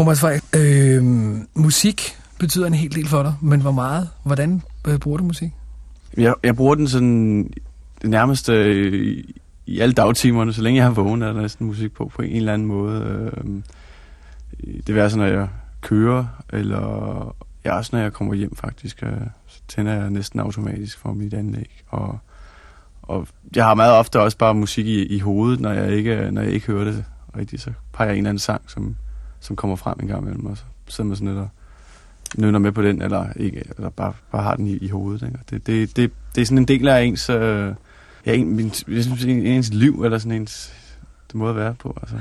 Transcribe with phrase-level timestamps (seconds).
[0.00, 1.04] Kronprins Frederik, øh,
[1.54, 4.08] musik betyder en hel del for dig, men hvor meget?
[4.22, 5.52] Hvordan øh, bruger du musik?
[6.16, 7.36] Jeg, jeg bruger den sådan
[8.04, 9.24] nærmest nærmeste øh,
[9.66, 12.36] i alle dagtimerne, så længe jeg har vågen, er der næsten musik på, på en
[12.36, 13.02] eller anden måde.
[13.02, 13.44] Øh,
[14.76, 15.48] det vil være sådan, når jeg
[15.80, 19.12] kører, eller ja, også når jeg kommer hjem faktisk, øh,
[19.46, 21.82] så tænder jeg næsten automatisk for mit anlæg.
[21.88, 22.18] Og,
[23.02, 26.42] og jeg har meget ofte også bare musik i, i hovedet, når jeg ikke, når
[26.42, 27.04] jeg ikke hører det
[27.36, 28.96] rigtigt, så peger jeg en eller anden sang, som,
[29.40, 31.48] som kommer frem en gang imellem, og så sidder man sådan lidt og
[32.38, 35.22] nynner med på den, eller, ikke, eller bare, bare har den i, i hovedet.
[35.22, 35.38] Ikke?
[35.50, 37.74] Det, det, det, det er sådan en del af ens, øh,
[38.26, 40.72] ja, en, min, jeg synes, ens liv, eller sådan ens
[41.26, 41.98] det måde at være på.
[42.00, 42.16] Altså.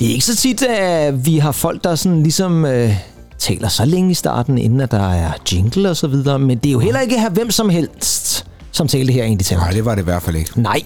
[0.00, 2.92] Det er ikke så tit, at vi har folk, der sådan ligesom øh,
[3.38, 6.38] taler så længe i starten, inden at der er jingle og så videre.
[6.38, 9.56] Men det er jo heller ikke her hvem som helst, som talte her egentlig til.
[9.56, 10.60] Nej, det var det i hvert fald ikke.
[10.62, 10.82] Nej,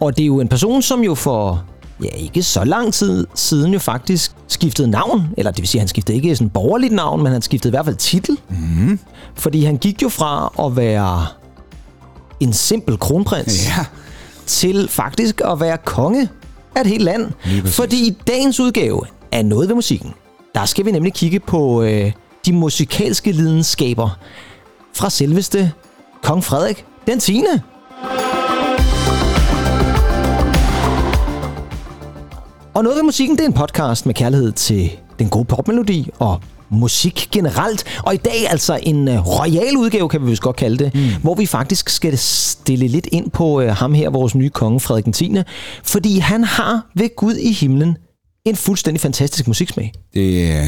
[0.00, 1.64] og det er jo en person, som jo for
[2.04, 5.28] ja, ikke så lang tid siden jo faktisk skiftede navn.
[5.36, 7.72] Eller det vil sige, at han skiftede ikke sådan borgerligt navn, men han skiftede i
[7.72, 8.36] hvert fald titel.
[8.48, 8.98] Mm.
[9.34, 11.26] Fordi han gik jo fra at være
[12.40, 13.84] en simpel kronprins Ja.
[14.46, 16.28] til faktisk at være konge
[16.78, 17.32] af et helt land.
[17.66, 20.14] Fordi i dagens udgave af Noget ved musikken,
[20.54, 22.12] der skal vi nemlig kigge på øh,
[22.46, 24.18] de musikalske lidenskaber
[24.94, 25.72] fra selveste
[26.22, 27.44] kong Frederik den 10.
[32.74, 36.40] Og Noget ved musikken, det er en podcast med kærlighed til den gode popmelodi og
[36.70, 37.84] musik generelt.
[38.02, 41.22] Og i dag altså en uh, royal udgave, kan vi vist godt kalde det, mm.
[41.22, 45.04] hvor vi faktisk skal stille lidt ind på uh, ham her, vores nye konge, Frederik
[45.04, 45.36] den 10.
[45.84, 47.96] Fordi han har ved Gud i himlen
[48.44, 49.92] en fuldstændig fantastisk musiksmag.
[50.14, 50.64] Det er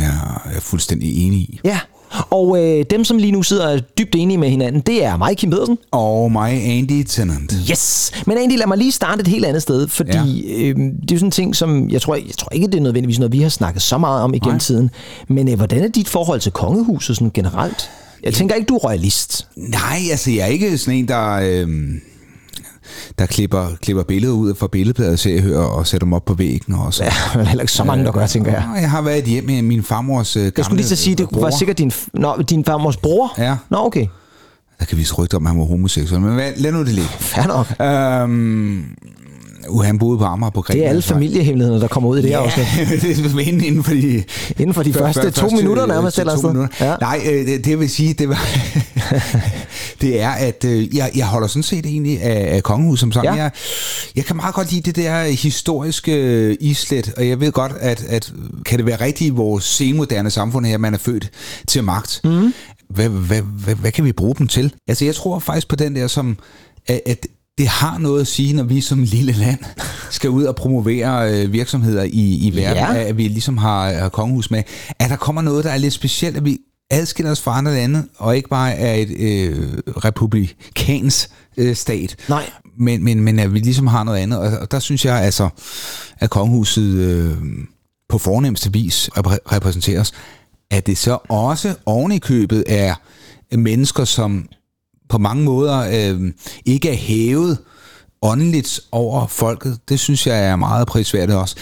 [0.52, 1.60] jeg fuldstændig enig i.
[1.64, 1.80] Ja,
[2.30, 5.50] og øh, dem, som lige nu sidder dybt enige med hinanden, det er mig, Kim
[5.50, 5.78] Pedersen.
[5.90, 7.54] Og mig, Andy Tennant.
[7.70, 8.12] Yes!
[8.26, 10.68] Men egentlig lad mig lige starte et helt andet sted, fordi ja.
[10.68, 12.80] øh, det er jo sådan en ting, som jeg tror, jeg tror ikke, det er
[12.80, 14.58] nødvendigvis noget, vi har snakket så meget om igennem Nej.
[14.58, 14.90] tiden.
[15.28, 17.90] Men øh, hvordan er dit forhold til kongehuset sådan generelt?
[18.22, 19.46] Jeg tænker ikke, du er royalist.
[19.56, 22.00] Nej, altså jeg er ikke sådan en, der, øhm,
[23.18, 26.34] der klipper, klipper billeder ud fra billedbladet, så jeg hører og sætter dem op på
[26.34, 26.74] væggen.
[26.74, 27.04] Og så.
[27.04, 28.64] Ja, er heller ikke så mange, der gør, tænker jeg.
[28.80, 31.28] Jeg har været hjemme med min farmors øh, gamle Jeg skulle lige så sige, det
[31.28, 31.40] bror.
[31.40, 33.34] var sikkert din, nå, din farmors bror.
[33.38, 33.56] Ja.
[33.70, 34.06] Nå, okay.
[34.78, 37.10] Der kan vi rygte om, at han var homoseksuel, men lad nu det ligge.
[37.10, 37.66] Fair nok.
[37.80, 38.84] Øhm,
[39.70, 40.80] uh, han boede på Amager på Grækenland.
[40.80, 42.66] Det er alle familiehemmeligheder, der kommer ud i det her Ja, afsnit.
[43.02, 44.24] det er inden, inden for de,
[44.58, 46.86] Inden for de første to minutter nærmest, to, eller to minutter.
[46.86, 46.96] Ja.
[47.00, 48.46] Nej, øh, det, det vil sige, det, var
[50.00, 53.34] det er, at øh, jeg, jeg holder sådan set egentlig af, af kongehuset som sådan.
[53.34, 53.42] Ja.
[53.42, 53.50] Jeg,
[54.16, 58.04] jeg kan meget godt lide det der historiske øh, islet, og jeg ved godt, at,
[58.08, 58.32] at
[58.66, 61.30] kan det være rigtigt i vores senmoderne samfund her, at man er født
[61.68, 62.20] til magt.
[62.24, 62.54] Mm.
[62.88, 64.74] Hvad, hvad, hvad, hvad kan vi bruge dem til?
[64.88, 66.38] Altså, jeg tror faktisk på den der, som
[66.86, 67.26] at, at
[67.60, 69.58] det har noget at sige, når vi som lille land
[70.10, 73.02] skal ud og promovere øh, virksomheder i, i verden, Ja.
[73.08, 74.62] at vi ligesom har, har kongehus med,
[74.98, 76.58] at der kommer noget, der er lidt specielt, at vi
[76.90, 79.68] adskiller os fra andre lande, og ikke bare er et øh,
[80.04, 82.50] republikans øh, stat, Nej.
[82.78, 85.48] men, men, men at vi ligesom har noget andet, og, og der synes jeg altså,
[86.18, 87.34] at kongehuset øh,
[88.08, 90.12] på fornemmeste vis repræ- repræsenteres,
[90.70, 92.94] at det så også oven i købet er
[93.56, 94.48] mennesker, som
[95.10, 96.32] på mange måder øh,
[96.64, 97.58] ikke er hævet
[98.22, 99.78] åndeligt over folket.
[99.88, 101.56] Det synes jeg er meget prisværdigt også.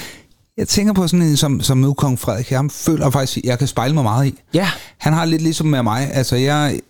[0.57, 2.51] Jeg tænker på sådan en som, som nu kong Frederik.
[2.51, 4.35] Jeg føler faktisk, jeg kan spejle mig meget i.
[4.55, 4.71] Ja.
[4.99, 6.11] Han har lidt ligesom med mig.
[6.13, 6.81] Altså, jeg,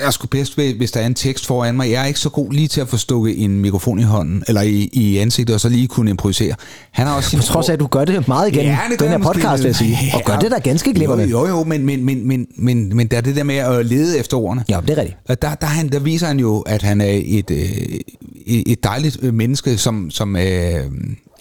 [0.00, 1.90] jeg sgu bedst, hvis der er en tekst foran mig.
[1.90, 4.60] Jeg er ikke så god lige til at få stukket en mikrofon i hånden, eller
[4.60, 6.54] i, i ansigtet, og så lige kunne improvisere.
[6.90, 9.00] Han har også sin På trods af, at du gør det meget igen, Ja, det
[9.00, 9.96] den her podcast, vil jeg sige.
[10.14, 11.24] Og gør det da ganske glimrende.
[11.24, 13.86] Jo, jo, jo men, men, men, men, men, men der er det der med at
[13.86, 14.64] lede efter ordene.
[14.68, 15.18] Ja, det er rigtigt.
[15.28, 18.00] Og der, der, han, der viser han jo, at han er et, øh,
[18.46, 20.80] et dejligt menneske, som, som øh,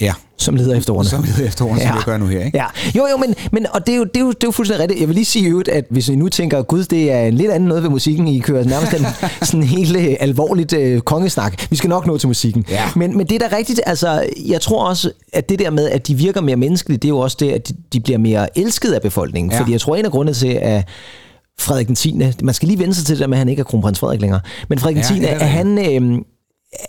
[0.02, 1.10] ja, Som leder efter ordene.
[1.10, 1.88] som leder efter ordene, ja.
[1.88, 2.46] som jeg gør nu her.
[2.46, 2.58] Ikke?
[2.58, 2.66] Ja.
[2.96, 4.82] Jo, jo, men, men og det er jo, det, er jo, det er jo fuldstændig
[4.82, 5.00] rigtigt.
[5.00, 7.52] Jeg vil lige sige øvrigt, at hvis I nu tænker, gud, det er en lidt
[7.52, 9.06] anden noget ved musikken, I kører nærmest en
[9.48, 11.66] sådan helt øh, alvorligt øh, kongesnak.
[11.70, 12.66] Vi skal nok nå til musikken.
[12.70, 12.84] Ja.
[12.96, 16.08] Men, men det er da rigtigt, altså, jeg tror også, at det der med, at
[16.08, 18.92] de virker mere menneskelige, det er jo også det, at de, de bliver mere elsket
[18.92, 19.52] af befolkningen.
[19.52, 19.60] Ja.
[19.60, 20.88] Fordi jeg tror, en af grundene til, at
[21.60, 22.22] Frederik den 10.
[22.44, 24.22] Man skal lige vende sig til det der med, at han ikke er kronprins Frederik
[24.22, 24.40] længere.
[24.70, 25.22] Men Frederik den 10.
[25.22, 26.04] Ja, er at han...
[26.04, 26.22] Øh,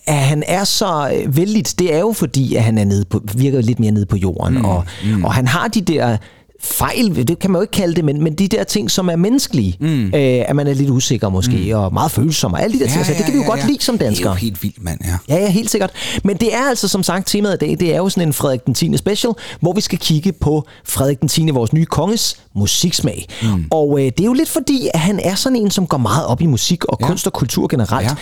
[0.07, 3.23] at han er så øh, vældigt, det er jo fordi, at han er nede på,
[3.35, 5.25] virker lidt mere nede på jorden, mm, og, mm.
[5.25, 6.17] og han har de der
[6.63, 9.17] fejl, det kan man jo ikke kalde det, men, men de der ting, som er
[9.17, 10.05] menneskelige, mm.
[10.05, 11.79] øh, at man er lidt usikker måske, mm.
[11.79, 13.49] og meget følsom, og alle de der ting, ja, ja, det kan vi jo ja,
[13.49, 13.67] godt ja.
[13.67, 14.31] lide som danskere.
[14.31, 15.35] Det er jo helt vildt, mand, ja.
[15.35, 15.91] Ja, ja, helt sikkert.
[16.25, 18.67] Men det er altså som sagt temaet i dag, det er jo sådan en Frederik
[18.67, 18.97] den 10.
[18.97, 21.51] special, hvor vi skal kigge på Frederik den 10.
[21.51, 23.27] vores nye konges musiksmag.
[23.43, 23.65] Mm.
[23.71, 26.27] Og øh, det er jo lidt fordi, at han er sådan en, som går meget
[26.27, 27.07] op i musik og ja.
[27.07, 28.07] kunst og kultur generelt.
[28.07, 28.15] Ja.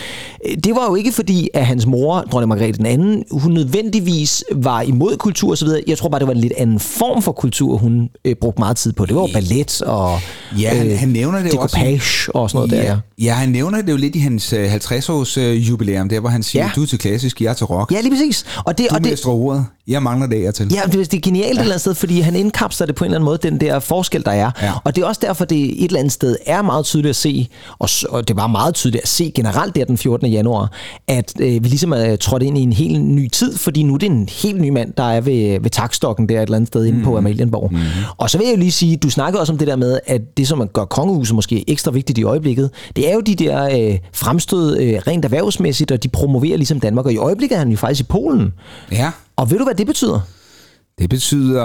[0.51, 4.43] Øh, det var jo ikke fordi, at hans mor, dronning Margrethe den anden, hun nødvendigvis
[4.55, 5.67] var imod kultur osv.
[5.87, 8.77] Jeg tror bare, det var en lidt anden form for kultur, hun øh, brugte meget
[8.77, 9.05] tid på.
[9.05, 10.19] Det var ballet og
[10.59, 12.31] ja, han, øh, han nævner det også.
[12.33, 12.99] og sådan noget ja, der.
[13.21, 16.63] Ja, han nævner det jo lidt i hans 50-års øh, jubilæum, der hvor han siger,
[16.63, 16.71] ja.
[16.75, 17.91] du er til klassisk, jeg er til rock.
[17.91, 18.45] Ja, lige præcis.
[18.65, 19.65] Og det, du og det, ordet.
[19.87, 20.73] Jeg mangler det af til.
[20.73, 21.47] Ja, det er genialt ja.
[21.47, 23.79] et eller andet sted, fordi han indkapsler det på en eller anden måde, den der
[23.79, 24.51] forskel, der er.
[24.61, 24.71] Ja.
[24.83, 27.47] Og det er også derfor, det et eller andet sted er meget tydeligt at se,
[27.79, 30.27] og, og det var meget tydeligt at se generelt der den 14.
[30.27, 30.71] januar,
[31.07, 33.97] at øh, vi ligesom er trådt ind i en helt ny tid, fordi nu er
[33.97, 36.85] det en helt ny mand, der er ved, ved takstokken der et eller andet sted
[36.85, 37.03] inde mm.
[37.03, 37.73] på Amalienborg.
[37.73, 37.79] Mm.
[38.17, 40.21] Og så vil jeg jo lige sige, du snakkede også om det der med, at
[40.37, 43.99] det, som gør kongehuset måske ekstra vigtigt i øjeblikket, det er jo de der øh,
[44.13, 47.77] fremstød øh, rent erhvervsmæssigt, og de promoverer ligesom Danmark, og i øjeblikket er han jo
[47.77, 48.53] faktisk i Polen.
[48.91, 49.11] Ja.
[49.35, 50.19] Og ved du, hvad det betyder?
[50.99, 51.63] Det betyder...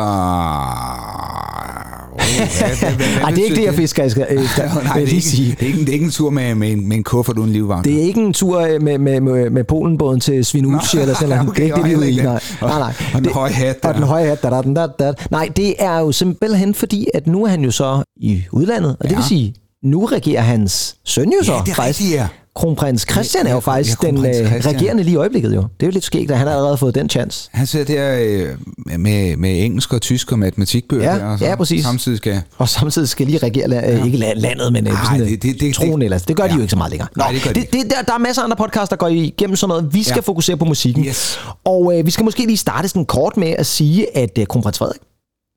[2.13, 4.85] Oh, hvad, hvad, hvad, Ej, det er ikke det, jeg fisker efter.
[4.85, 5.57] Nej, det er, ikke.
[5.61, 7.53] Det, er ikke, det er ikke en tur med, med, en, med en kuffert uden
[7.53, 7.91] livvagter.
[7.91, 11.29] Det er ikke en tur øh, med, med, med, med Polenbåden til Svinucci eller sådan
[11.29, 11.49] noget.
[11.49, 12.93] Okay, det er ikke det, vi er Nej, nej, nej.
[13.15, 13.83] Og den høje hat.
[13.83, 13.89] Der.
[13.89, 14.43] Og den høje hat.
[14.43, 15.13] Der, der, der, der.
[15.31, 18.97] Nej, det er jo simpelthen fordi, at nu er han jo så i udlandet.
[19.01, 19.09] Og ja.
[19.09, 21.53] det vil sige, nu regerer hans søn jo så.
[21.53, 22.01] Ja, det er faktisk.
[22.01, 25.61] Rigtigt, ja kronprins Christian er jo faktisk ja, den øh, regerende lige i øjeblikket jo.
[25.61, 27.51] Det er jo lidt skægt, at han har allerede fået den chance.
[27.53, 31.17] Han sidder der øh, med, med engelsk og tysk og matematikbøger.
[31.17, 31.85] Ja, og så ja, præcis.
[31.85, 32.43] Samtidig skal...
[32.59, 34.05] Og samtidig skal lige regere, øh, ja.
[34.05, 36.23] ikke landet, men øh, Ej, sådan, det, det, det, troen ellers.
[36.23, 36.51] Det gør ja.
[36.51, 37.09] de jo ikke så meget længere.
[37.17, 37.61] Nå, Nej, det gør de.
[37.61, 39.95] det, det, der, der er masser af andre podcasts, der går igennem sådan noget.
[39.95, 40.21] Vi skal ja.
[40.21, 41.05] fokusere på musikken.
[41.05, 41.39] Yes.
[41.65, 44.79] Og øh, vi skal måske lige starte sådan kort med at sige, at øh, kronprins
[44.79, 45.01] Frederik,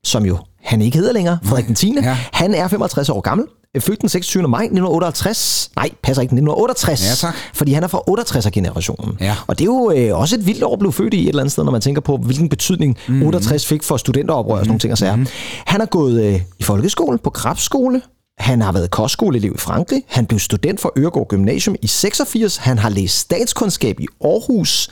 [0.04, 1.96] som jo han ikke hedder længere, Frederik den 10.
[2.04, 2.18] Ja.
[2.34, 3.48] Han er 65 år gammel.
[3.80, 4.48] Født den 26.
[4.48, 5.72] maj 1958.
[5.76, 7.24] Nej, passer ikke, 1968.
[7.24, 7.36] Ja, tak.
[7.54, 9.18] Fordi han er fra 68'er-generationen.
[9.20, 9.36] Ja.
[9.48, 11.42] Og det er jo øh, også et vildt år at blive født i et eller
[11.42, 13.26] andet sted, når man tænker på, hvilken betydning mm-hmm.
[13.26, 15.16] 68 fik for studenteroprør og sådan nogle ting og sager.
[15.16, 15.32] Mm-hmm.
[15.66, 18.02] Han har gået øh, i folkeskole, på Krabskole,
[18.40, 20.04] han har været kostskoleelev i Frankrig.
[20.08, 22.58] Han blev student for Øregård Gymnasium i 86.
[22.58, 24.90] Han har læst statskundskab i Aarhus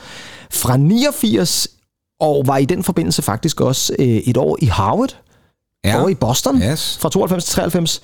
[0.50, 1.68] fra 89,
[2.20, 5.16] og var i den forbindelse faktisk også øh, et år i Harvard,
[5.84, 6.00] ja.
[6.00, 6.98] over i Boston, yes.
[7.00, 8.02] fra 92 til 93.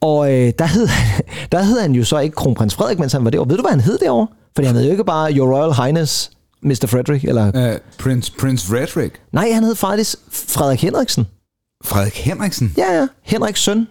[0.00, 0.88] Og øh, der, hed,
[1.52, 3.48] der hed han jo så ikke kronprins Frederik, mens han var derovre.
[3.48, 4.26] Ved du, hvad han hed derovre?
[4.56, 6.30] Fordi han hed jo ikke bare Your Royal Highness
[6.62, 6.86] Mr.
[6.86, 7.72] Frederick, eller...
[7.72, 9.20] Uh, Prince, Prince Frederick?
[9.32, 11.26] Nej, han hed faktisk Frederik Henriksen.
[11.84, 12.74] Frederik Henriksen?
[12.76, 13.06] Ja, ja.
[13.22, 13.86] Henriks søn.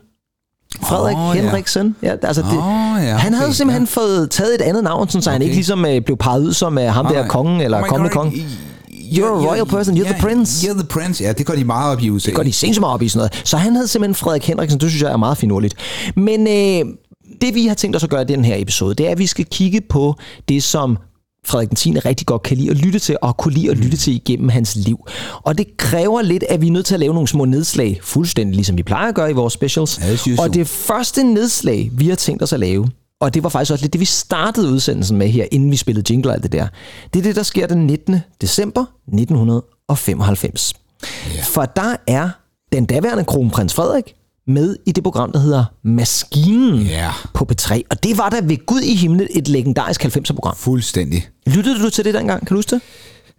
[0.82, 1.96] Frederik oh, Henriksen.
[2.02, 2.08] Ja.
[2.08, 4.02] Ja, altså det, oh, ja, han havde simpelthen ja.
[4.02, 5.32] fået taget et andet navn, så okay.
[5.32, 7.88] han ikke ligesom øh, blev peget ud som øh, ham oh, der kongen, eller oh
[7.88, 8.14] kommende
[9.20, 9.44] konge.
[9.44, 10.68] You're a royal person, you're yeah, the prince.
[10.68, 12.30] You're the prince, ja, det går de meget op i USA.
[12.30, 13.48] Det går de sindssygt meget op i sådan noget.
[13.48, 15.76] Så han havde simpelthen Frederik Henriksen, det synes jeg er meget finurligt.
[16.16, 16.94] Men øh,
[17.42, 19.28] det vi har tænkt os at gøre i den her episode, det er, at vi
[19.28, 20.16] skal kigge på
[20.50, 20.98] det, som
[21.46, 22.00] Frederik den 10.
[22.00, 24.76] rigtig godt kan lide at lytte til, og kunne lide at lytte til igennem hans
[24.76, 25.00] liv.
[25.44, 28.56] Og det kræver lidt, at vi er nødt til at lave nogle små nedslag, fuldstændig
[28.56, 30.00] ligesom vi plejer at gøre i vores specials.
[30.28, 32.88] Ja, og det første nedslag, vi har tænkt os at lave,
[33.22, 36.14] og det var faktisk også lidt det, vi startede udsendelsen med her, inden vi spillede
[36.14, 36.68] jingle og alt det der.
[37.14, 38.20] Det er det, der sker den 19.
[38.42, 40.74] december 1995.
[41.34, 41.44] Yeah.
[41.44, 42.30] For der er
[42.72, 44.16] den daværende kronprins Frederik
[44.48, 47.14] med i det program, der hedder Maskinen yeah.
[47.34, 47.82] på P3.
[47.90, 50.56] Og det var der ved Gud i himlen et legendarisk 90'er-program.
[50.56, 51.28] Fuldstændig.
[51.48, 52.40] Lyttede du til det dengang?
[52.40, 52.82] Kan du huske det?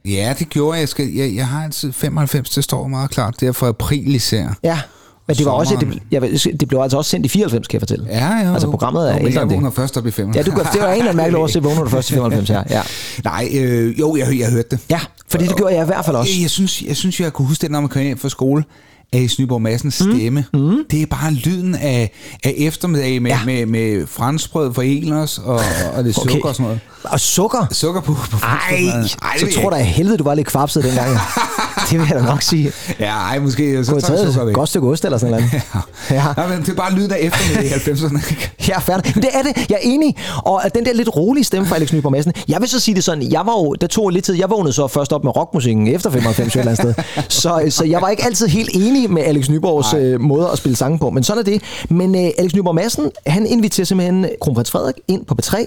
[0.05, 0.81] Ja, det gjorde jeg.
[0.81, 3.40] Jeg, skal, jeg, jeg har altid 95, det står meget klart.
[3.40, 4.58] Det er fra april især.
[4.62, 4.81] Ja,
[5.26, 6.22] men det, var også, det, jeg,
[6.60, 8.06] det blev altså også sendt i 94, kan jeg fortælle.
[8.08, 8.52] Ja, ja.
[8.52, 10.47] Altså programmet er ældre Jeg vågner først op i 95.
[10.47, 12.62] Ja, du, det var en af mærkelige år, at vågner du først i 95 her.
[12.70, 12.82] Ja.
[13.30, 14.78] Nej, øh, jo, jeg, jeg hørte det.
[14.90, 16.32] Ja, fordi det gjorde jeg i hvert fald også.
[16.35, 18.64] Jeg, jeg synes, jeg, synes, jeg kunne huske det, når man kom ind fra skole,
[19.12, 20.45] af Snyborg Madsens stemme.
[20.52, 20.61] Mm.
[20.61, 20.85] Mm.
[20.90, 22.11] Det er bare lyden af,
[22.45, 23.45] af eftermiddag med, ja.
[23.45, 25.61] med, med franskbrød for Elers og,
[25.97, 26.49] og det sukker okay.
[26.49, 26.81] og sådan noget.
[27.04, 27.66] Og sukker?
[27.71, 28.76] Sukker på, på Ej,
[29.23, 31.11] ej så tror du af helvede, du var lidt kvapset dengang.
[31.90, 32.73] det vil jeg da nok sige.
[33.00, 33.85] Ja, ej, måske.
[33.85, 34.54] Så tager sukker væk.
[34.54, 35.52] godt stykke ost eller sådan noget.
[36.11, 36.14] ja.
[36.14, 36.42] ja.
[36.42, 36.49] ja.
[36.49, 38.35] men det er bare lyden af eftermiddag i 90'erne.
[38.69, 39.12] ja, færdig.
[39.14, 39.71] Men det er det.
[39.71, 40.16] Jeg er enig.
[40.45, 42.33] Og den der lidt rolige stemme fra Alex Nyborg Madsen.
[42.49, 44.73] Jeg vil så sige det sådan, jeg var jo, der tog lidt tid, jeg vågnede
[44.73, 47.25] så først op med rockmusikken efter 95 et eller andet sted.
[47.28, 50.76] Så, så jeg var ikke altid helt enig med Alex Nyborgs øh, måde at spille
[50.76, 51.62] sange på, men sådan er det.
[51.90, 55.64] Men øh, Alex Nyborg Madsen, han inviterer simpelthen kronprins Frederik ind på B3,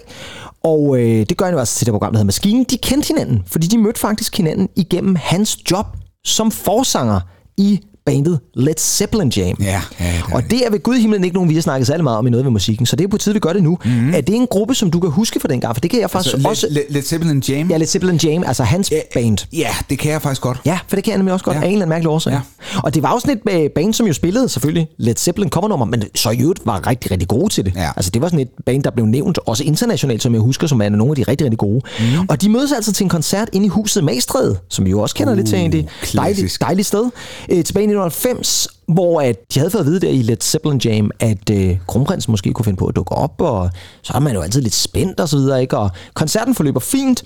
[0.63, 2.63] og øh, det gør han jo altså til det program, der hedder Maskinen.
[2.63, 5.86] De kendte hinanden, fordi de mødte faktisk hinanden igennem hans job
[6.24, 7.20] som forsanger
[7.58, 9.58] i bandet Led Zeppelin Jam.
[9.60, 11.88] Ja, ja, er og det er ved Gud i himlen ikke nogen, vi har snakket
[11.88, 13.64] særlig meget om i noget ved musikken, så det er på tide, vi gør det
[13.64, 13.78] nu.
[13.86, 14.14] Mm-hmm.
[14.14, 15.76] Er det en gruppe, som du kan huske fra den gang?
[15.76, 16.68] For det kan jeg faktisk Altså, også...
[16.70, 17.70] Led, Led, Zeppelin Jam?
[17.70, 19.38] Ja, Led Zeppelin Jam, altså hans band.
[19.54, 20.62] ja, det kan jeg faktisk godt.
[20.66, 21.60] Ja, for det kan jeg nemlig også godt, ja.
[21.60, 21.66] Ja.
[21.66, 22.32] af en eller anden mærkelig årsag.
[22.32, 22.40] Ja.
[22.74, 22.80] Ja.
[22.84, 25.86] Og det var jo sådan et øh, band, som jo spillede selvfølgelig Led Zeppelin covernummer,
[25.86, 27.74] men så i øvrigt var rigtig, rigtig gode til det.
[27.76, 27.90] Ja.
[27.96, 30.82] Altså det var sådan et band, der blev nævnt også internationalt, som jeg husker, som
[30.82, 31.82] er nogle af de rigtig, rigtig gode.
[32.00, 32.06] Mm.
[32.30, 35.16] Og de mødes altså til en koncert inde i huset Magstræde, som vi jo også
[35.16, 35.88] kender uh, lidt til egentlig.
[36.16, 37.10] Dejligt, dejligt sted.
[37.50, 40.82] Øh, tilbage i 1990, hvor at de havde fået at vide der i Led Zeppelin
[40.86, 43.70] Jam, at øh, kronprinsen måske kunne finde på at dukke op, og
[44.02, 45.78] så er man jo altid lidt spændt og så videre, ikke?
[45.78, 47.24] Og koncerten forløber fint,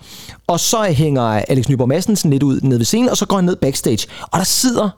[0.47, 3.35] og så hænger Alex Nyborg Madsen sådan lidt ud ned ved scenen, og så går
[3.35, 4.89] han ned backstage, og der sidder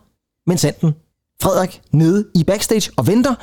[0.50, 0.94] Vincenten
[1.42, 3.36] Frederik nede i backstage og venter,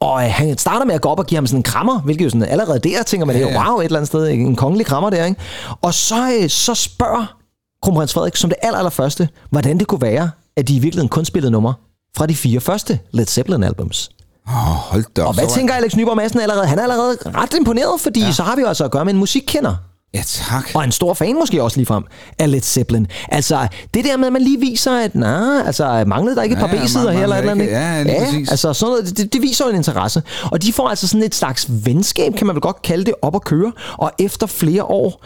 [0.00, 2.24] og øh, han starter med at gå op og give ham sådan en krammer, hvilket
[2.24, 4.56] jo sådan allerede der, tænker man, det er jo, wow, et eller andet sted, en
[4.56, 5.40] kongelig krammer der, ikke?
[5.82, 7.36] Og så, øh, så spørger
[7.82, 11.08] kronprins Frederik som det aller, aller første, hvordan det kunne være, at de i virkeligheden
[11.08, 11.74] kun spillede numre
[12.16, 14.08] fra de fire første Led Zeppelin-albums.
[14.48, 15.28] Åh, oh, hold da op.
[15.28, 16.66] Og hvad tænker Alex Nyborg Madsen allerede?
[16.66, 18.32] Han er allerede ret imponeret, fordi ja.
[18.32, 19.74] så har vi jo altså at gøre med en musikkender.
[20.14, 20.70] Ja, tak.
[20.74, 22.04] Og en stor fan måske også ligefrem
[22.38, 23.06] af Led Zeppelin.
[23.28, 26.60] Altså, det der med, at man lige viser, at nej, altså, manglede der ikke et
[26.60, 27.66] Ja, par ja, B-sider her eller et eller andet?
[27.66, 28.50] ja, lige præcis.
[28.50, 30.22] altså sådan noget, det, det viser jo en interesse.
[30.44, 33.34] Og de får altså sådan et slags venskab, kan man vel godt kalde det, op
[33.34, 33.72] at køre.
[33.98, 35.24] Og efter flere år,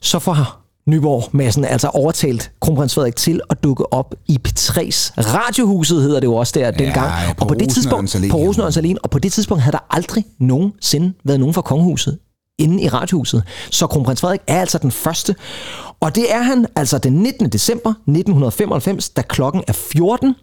[0.00, 0.59] så får
[0.90, 6.26] Nyborg Madsen altså overtalt kronprins Frederik til at dukke op i P3's radiohuset, hedder det
[6.26, 7.10] jo også der dengang.
[7.26, 9.86] ja, på og på det tidspunkt, på Rosenørns Allé, og på det tidspunkt havde der
[9.90, 12.18] aldrig nogensinde været nogen fra kongehuset
[12.58, 13.42] inde i radiohuset.
[13.70, 15.36] Så kronprins Frederik er altså den første.
[16.00, 17.48] Og det er han altså den 19.
[17.48, 20.34] december 1995, da klokken er 14.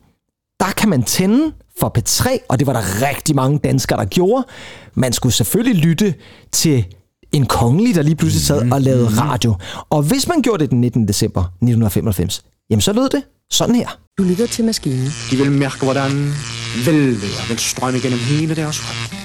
[0.60, 4.46] Der kan man tænde for P3, og det var der rigtig mange danskere, der gjorde.
[4.94, 6.14] Man skulle selvfølgelig lytte
[6.52, 6.86] til
[7.32, 9.56] en kongelig, der lige pludselig sad og lavede radio.
[9.90, 11.08] Og hvis man gjorde det den 19.
[11.08, 13.88] december 1995, jamen så lød det sådan her.
[14.18, 15.08] Du lytter til maskinen.
[15.32, 16.12] De vil mærke, hvordan
[16.86, 19.18] velvære vil strømme gennem hele deres krop.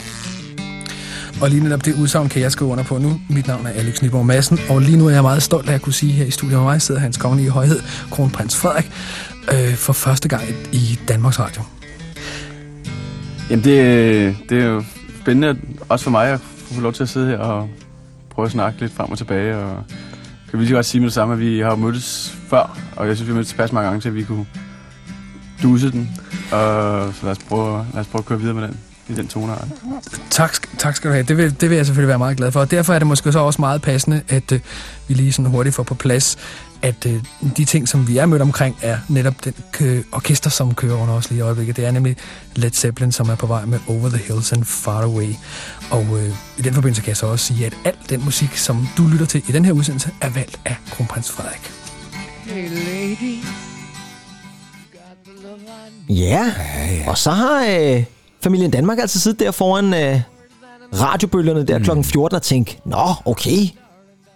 [1.43, 3.21] Og lige netop det udsagn kan jeg skrive under på nu.
[3.31, 5.83] Mit navn er Alex Nyborg Madsen, og lige nu er jeg meget stolt af at
[5.83, 7.81] kunne sige her i studiet med mig sidder hans kongelige højhed,
[8.11, 8.91] kronprins Frederik,
[9.53, 10.43] øh, for første gang
[10.73, 11.63] i Danmarks Radio.
[13.51, 14.85] Jamen, det, det er jo
[15.23, 17.69] spændende, også for mig, at få lov til at sidde her og
[18.35, 19.57] prøve at snakke lidt frem og tilbage.
[19.57, 19.85] Og
[20.51, 23.17] kan vi lige godt sige med det samme, at vi har mødtes før, og jeg
[23.17, 24.47] synes, vi har mødtes tilpas mange gange til, at vi kunne
[25.63, 26.11] duse den.
[26.53, 29.29] Og så lad os prøve, lad os prøve at køre videre med den i den
[29.29, 29.53] tone.
[30.31, 31.25] Tak, tak skal du have.
[31.25, 32.61] Det vil, det vil jeg selvfølgelig være meget glad for.
[32.61, 34.61] Og derfor er det måske så også meget passende, at øh,
[35.09, 36.39] vi lige sådan hurtigt får på plads,
[36.83, 37.25] at øh,
[37.57, 41.15] de ting, som vi er mødt omkring, er netop den kø- orkester, som kører under
[41.15, 41.77] os lige i øjeblikket.
[41.77, 42.17] Det er nemlig
[42.55, 45.35] Led Zeppelin, som er på vej med Over the Hills and Far Away.
[45.91, 48.89] Og øh, i den forbindelse kan jeg så også sige, at al den musik, som
[48.97, 51.71] du lytter til i den her udsendelse, er valgt af kronprins Frederik.
[56.09, 56.53] Ja,
[56.91, 57.11] ja.
[57.11, 58.05] og så har øh,
[58.41, 60.21] familien Danmark altså siddet der foran øh,
[61.01, 61.85] radiobølgerne der mm.
[61.85, 63.67] klokken 14 og tænkt, nå, okay,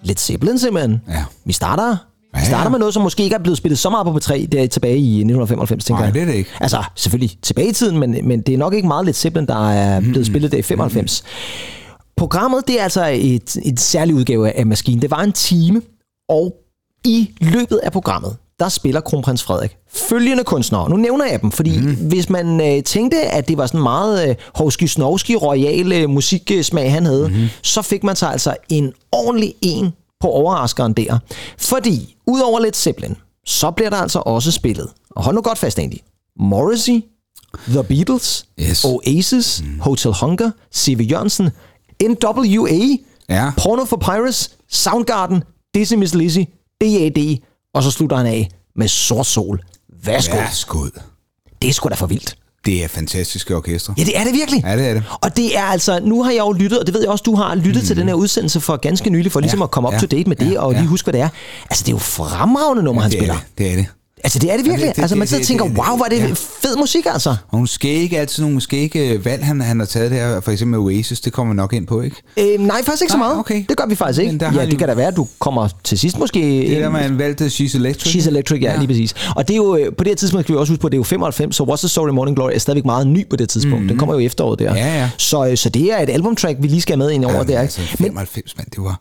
[0.03, 1.03] lidt Zeppelin simpelthen.
[1.09, 1.25] Ja.
[1.45, 1.97] Vi starter,
[2.37, 4.67] Ja, starter med noget, som måske ikke er blevet spillet så meget på P3 der
[4.67, 6.15] tilbage i 1995, tænker Nej, jeg.
[6.15, 6.51] det er det ikke.
[6.61, 9.71] Altså, selvfølgelig tilbage i tiden, men, men det er nok ikke meget lidt Zeppelin, der
[9.71, 11.25] er blevet spillet der i 95.
[12.17, 15.03] Programmet, det er altså et, et særligt udgave af Maskinen.
[15.03, 15.83] Det var en time,
[16.29, 16.55] og
[17.05, 20.91] i løbet af programmet, der spiller kronprins Frederik følgende kunstnere.
[20.91, 21.95] Nu nævner jeg dem, fordi mm.
[21.95, 27.29] hvis man øh, tænkte, at det var sådan meget øh, hovski-snovski, royale musiksmag, han havde,
[27.29, 27.47] mm.
[27.63, 29.93] så fik man sig altså en ordentlig en
[30.27, 31.19] på overraskeren der.
[31.59, 33.17] Fordi, udover lidt Zeppelin,
[33.47, 36.01] så bliver der altså også spillet, og hold nu godt fast egentlig,
[36.41, 37.05] Morrissey,
[37.69, 38.85] The Beatles, Yes.
[38.85, 39.81] Oasis, mm.
[39.81, 41.07] Hotel Hunger, C.V.
[41.11, 41.51] Jørgensen,
[42.03, 42.97] NWA,
[43.29, 43.53] Ja.
[43.59, 45.43] Porno for Pirates, Soundgarden,
[45.75, 46.39] Dizzy Miss Lizzy,
[46.81, 47.39] D.A.D.
[47.75, 49.61] Og så slutter han af med Sort Sol.
[50.05, 50.37] Værsgo.
[51.63, 52.37] Det er sgu da for vildt.
[52.67, 53.95] Det er fantastiske orkestre.
[53.99, 54.63] Ja, det er det virkelig.
[54.67, 55.05] Ja, det er det.
[55.21, 57.35] Og det er altså, nu har jeg jo lyttet, og det ved jeg også, du
[57.35, 57.87] har lyttet mm.
[57.87, 60.07] til den her udsendelse for ganske nylig, for ligesom Ja, at komme up ja, to
[60.07, 60.79] date med det, ja, og ja.
[60.79, 61.29] lige huske, hvad det er.
[61.71, 63.35] Altså, det er jo fremragende nummer, han det spiller.
[63.35, 63.59] Er det.
[63.59, 63.87] det er det.
[64.25, 64.87] Altså, det er det virkelig.
[64.89, 66.35] det- det- altså, man det- sidder og det- tænker, det- wow, hvor er det ja.
[66.63, 67.31] fed musik, altså.
[67.31, 70.81] Og hun skal ikke altid nogle skægge valg, han, han har taget der, for eksempel
[70.81, 72.17] med Oasis, det kommer vi nok ind på, ikke?
[72.37, 73.39] Øh, nej, faktisk ikke så Nej, meget.
[73.39, 73.65] okay.
[73.69, 74.33] Det gør vi faktisk ikke.
[74.33, 76.39] Men der Ja, de- det kan da være, at du kommer til sidst måske.
[76.69, 78.15] Det der, man valgte She's Electric.
[78.15, 79.15] She's Electric, ja, ja, lige præcis.
[79.37, 80.93] Og det er jo, øh, på det her tidspunkt skal vi også huske på, at
[80.93, 83.37] det er jo 95, så What's the Story Morning Glory er stadigvæk meget ny på
[83.37, 83.75] det tidspunkt.
[83.77, 83.89] Mm-hmm.
[83.89, 84.75] Den kommer jo i efteråret der.
[84.75, 85.11] Ja, ja.
[85.19, 87.39] Så, øh, så det er et albumtrack, vi lige skal have med ind over Ja,
[87.41, 87.45] der.
[87.45, 87.61] men ikke?
[87.61, 89.01] altså, Men 95, mand, det var...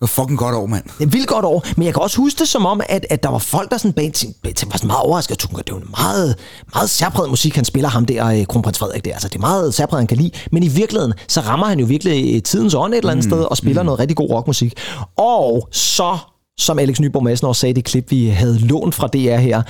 [0.00, 0.84] Det var fucking godt år, mand.
[0.98, 3.22] det er vildt godt år, men jeg kan også huske det som om, at, at
[3.22, 4.12] der var folk, der sådan bag
[4.44, 5.30] var sådan meget overrasket.
[5.42, 6.36] Jeg Det er jo en meget,
[6.74, 9.12] meget særpræget musik, han spiller ham der, øh, kronprins Frederik der.
[9.12, 10.30] Altså, det er meget særpræget, han kan lide.
[10.52, 13.30] Men i virkeligheden, så rammer han jo virkelig øh, tidens ånd et eller andet mm,
[13.30, 13.86] sted, og spiller mm.
[13.86, 14.74] noget rigtig god rockmusik.
[15.16, 16.18] Og så,
[16.58, 19.62] som Alex Nyborg Madsen også sagde i det klip, vi havde lånt fra DR her,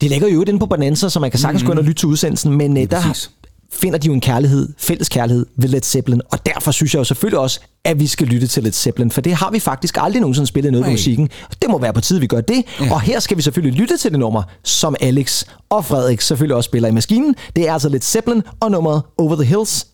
[0.00, 1.66] Det ligger jo inde på Bonanza, så man kan sagtens mm.
[1.66, 3.30] gå ind og lytte til udsendelsen, men øh, der præcis.
[3.72, 7.04] Finder de jo en kærlighed, fælles kærlighed ved Led Zeppelin, og derfor synes jeg jo
[7.04, 10.20] selvfølgelig også, at vi skal lytte til Led Zeppelin, for det har vi faktisk aldrig
[10.20, 10.92] nogensinde spillet noget Nej.
[10.92, 11.28] musikken.
[11.62, 12.92] Det må være på tide, vi gør det, ja.
[12.92, 16.68] og her skal vi selvfølgelig lytte til det nummer, som Alex og Frederik selvfølgelig også
[16.68, 17.34] spiller i maskinen.
[17.56, 19.86] Det er altså Led Zeppelin og nummeret Over the Hills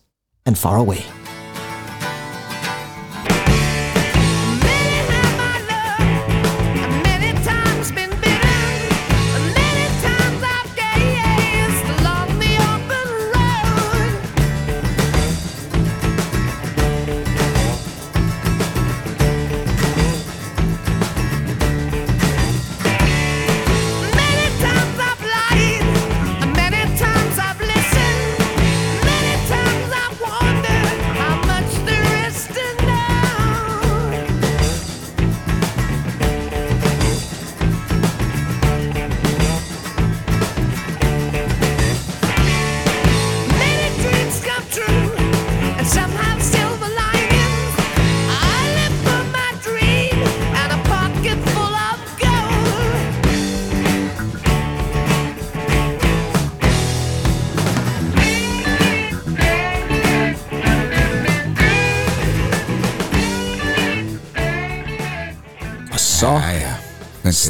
[0.45, 1.28] and Far Away.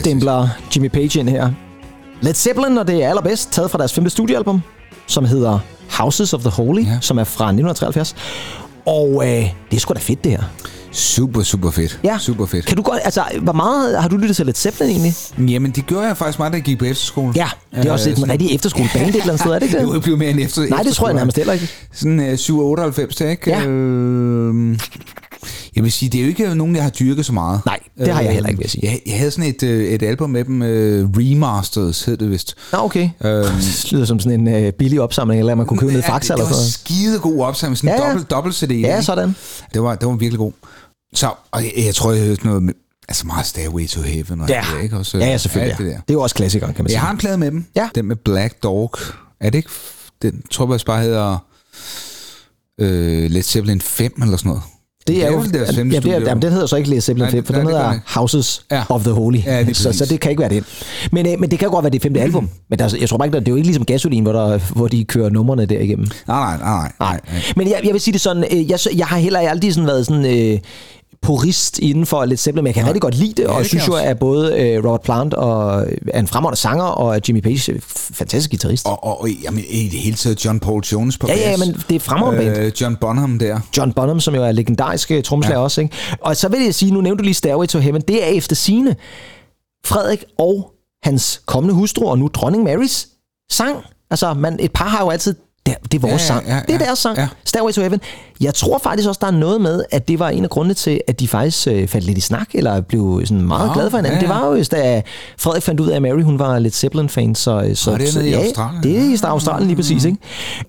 [0.10, 1.50] Stempler Jimmy Page ind her.
[2.22, 4.62] Led Zeppelin, og det er allerbedst, taget fra deres femte studiealbum,
[5.08, 6.98] som hedder Houses of the Holy, ja.
[7.02, 8.16] Som er fra 1973.
[8.86, 9.30] Og øh,
[9.72, 10.44] det er sgu da fedt, det her.
[10.92, 12.00] Super, super fedt.
[12.04, 12.18] Ja.
[12.20, 12.66] Super fedt.
[12.66, 15.14] Kan du godt, altså, hvor meget har du lyttet til Led Zeppelin egentlig?
[15.54, 17.34] Jamen, det gjorde jeg faktisk meget, da jeg gik på efterskole.
[17.36, 19.66] Ja, det er også Øh, et en rigtig efterskoleband et eller andet sted, er det
[19.66, 20.02] ikke Det det?
[20.04, 21.70] blevet mere end efter Nej, det tror jeg nærmest heller ikke.
[21.94, 23.50] Sådan uh, 798, det, ikke?
[23.50, 23.66] Ja.
[23.66, 24.80] Øh,
[25.76, 27.62] jeg vil sige, det er jo ikke nogen, jeg har dyrket så meget.
[27.66, 28.86] Nej, det har jeg heller ikke, vil jeg sige.
[28.92, 30.68] Jeg, jeg havde sådan et, øh, et album med dem, uh,
[31.18, 32.56] Remasters hed det vist.
[32.72, 33.10] Nå, okay.
[33.24, 33.44] Øhm,
[33.84, 36.34] Det lyder som sådan en øh, billig opsamling, eller man kunne købe ned i Faxa
[36.34, 38.10] det, eller det var sådan skide god opsamling, sådan en Ja, ja.
[38.10, 38.70] dobbelt, dobbelt CD.
[38.70, 38.82] noget.
[38.84, 39.36] Ja, sådan.
[39.74, 40.52] Det var, det var virkelig god.
[41.14, 42.74] Så, og jeg, jeg tror, jeg hørte noget med,
[43.10, 44.98] altså meget Stairway to Heaven og Ja, det, ikke?
[44.98, 45.76] Også, ja, ja selvfølgelig.
[45.80, 45.84] Ja.
[45.84, 46.14] Det Det, der.
[46.14, 46.96] er jo også klassikeren, kan man sige.
[47.00, 47.66] Jeg har en plade med dem.
[47.76, 47.90] Ja.
[47.96, 48.92] Den med Black Dog.
[49.40, 49.70] Er det ikke?
[50.22, 51.38] Den tror jeg bare hedder
[52.82, 54.64] øh, Led Zeppelin 5 eller sådan noget.
[55.08, 56.28] Det er jo, deres ja, femte det er, studie.
[56.30, 58.00] jamen, den hedder så ikke Led Zeppelin Nej, 5, for nej, den det hedder.
[58.06, 58.84] Houses Ja.
[58.90, 59.38] of the Holy.
[59.46, 60.64] Ja, lige så, så det kan ikke være det.
[61.12, 62.50] Men, øh, men det kan godt være det femte album.
[62.70, 64.60] Men der, jeg tror bare ikke, der, det er jo ikke ligesom gasolin, hvor, der,
[64.76, 66.08] hvor de kører numrene derigennem.
[66.28, 66.92] Nej, nej, nej.
[67.00, 67.20] Nej.
[67.56, 70.06] Men jeg, jeg vil sige det sådan, øh, jeg, jeg har heller aldrig sådan været
[70.08, 70.26] sådan...
[70.54, 70.60] Øh,
[71.22, 73.66] purist inden for Led Zeppelin, men jeg kan rigtig godt lide det, og det jeg
[73.66, 77.72] synes jo, at både øh, Robert Plant og, er en fremragende sanger, og Jimmy Page
[77.72, 77.78] er
[78.14, 78.86] fantastisk guitarist.
[78.86, 81.76] Og, og, og jamen, i det hele taget John Paul Jones på Ja, ja, men
[81.90, 82.58] det er fremragende band.
[82.58, 83.60] Øh, John Bonham der.
[83.78, 85.64] John Bonham, som jo er legendarisk øh, trommeslager ja.
[85.64, 85.82] også.
[85.82, 85.96] Ikke?
[86.22, 88.56] Og så vil jeg sige, nu nævnte du lige Stairway to Heaven, det er efter
[88.56, 88.96] sine
[89.86, 90.72] Frederik og
[91.04, 93.08] hans kommende hustru, og nu dronning Marys
[93.52, 93.78] sang.
[94.12, 95.36] Altså, man, et par har jo altid,
[95.70, 96.48] det, det er vores Ja, ja, sang.
[96.48, 97.18] ja, det er ja, deres sang.
[97.18, 97.28] ja.
[97.46, 98.02] Stairway to Heaven.
[98.42, 101.02] Jeg tror faktisk også, der er noget med, at det var en af grundene til,
[101.08, 103.98] at de faktisk øh, faldt lidt i snak, eller blev sådan meget Nå, glade for
[103.98, 104.22] hinanden.
[104.22, 104.34] ja, ja.
[104.34, 105.02] Det var jo, da
[105.38, 107.36] Frederik fandt ud af, at Mary hun var lidt Zeppelin-fan.
[107.36, 108.84] Så, øh, så, Nå, det er så, nede i ja, Australien.
[108.84, 110.06] Det er i Australien lige præcis.
[110.06, 110.18] Ikke?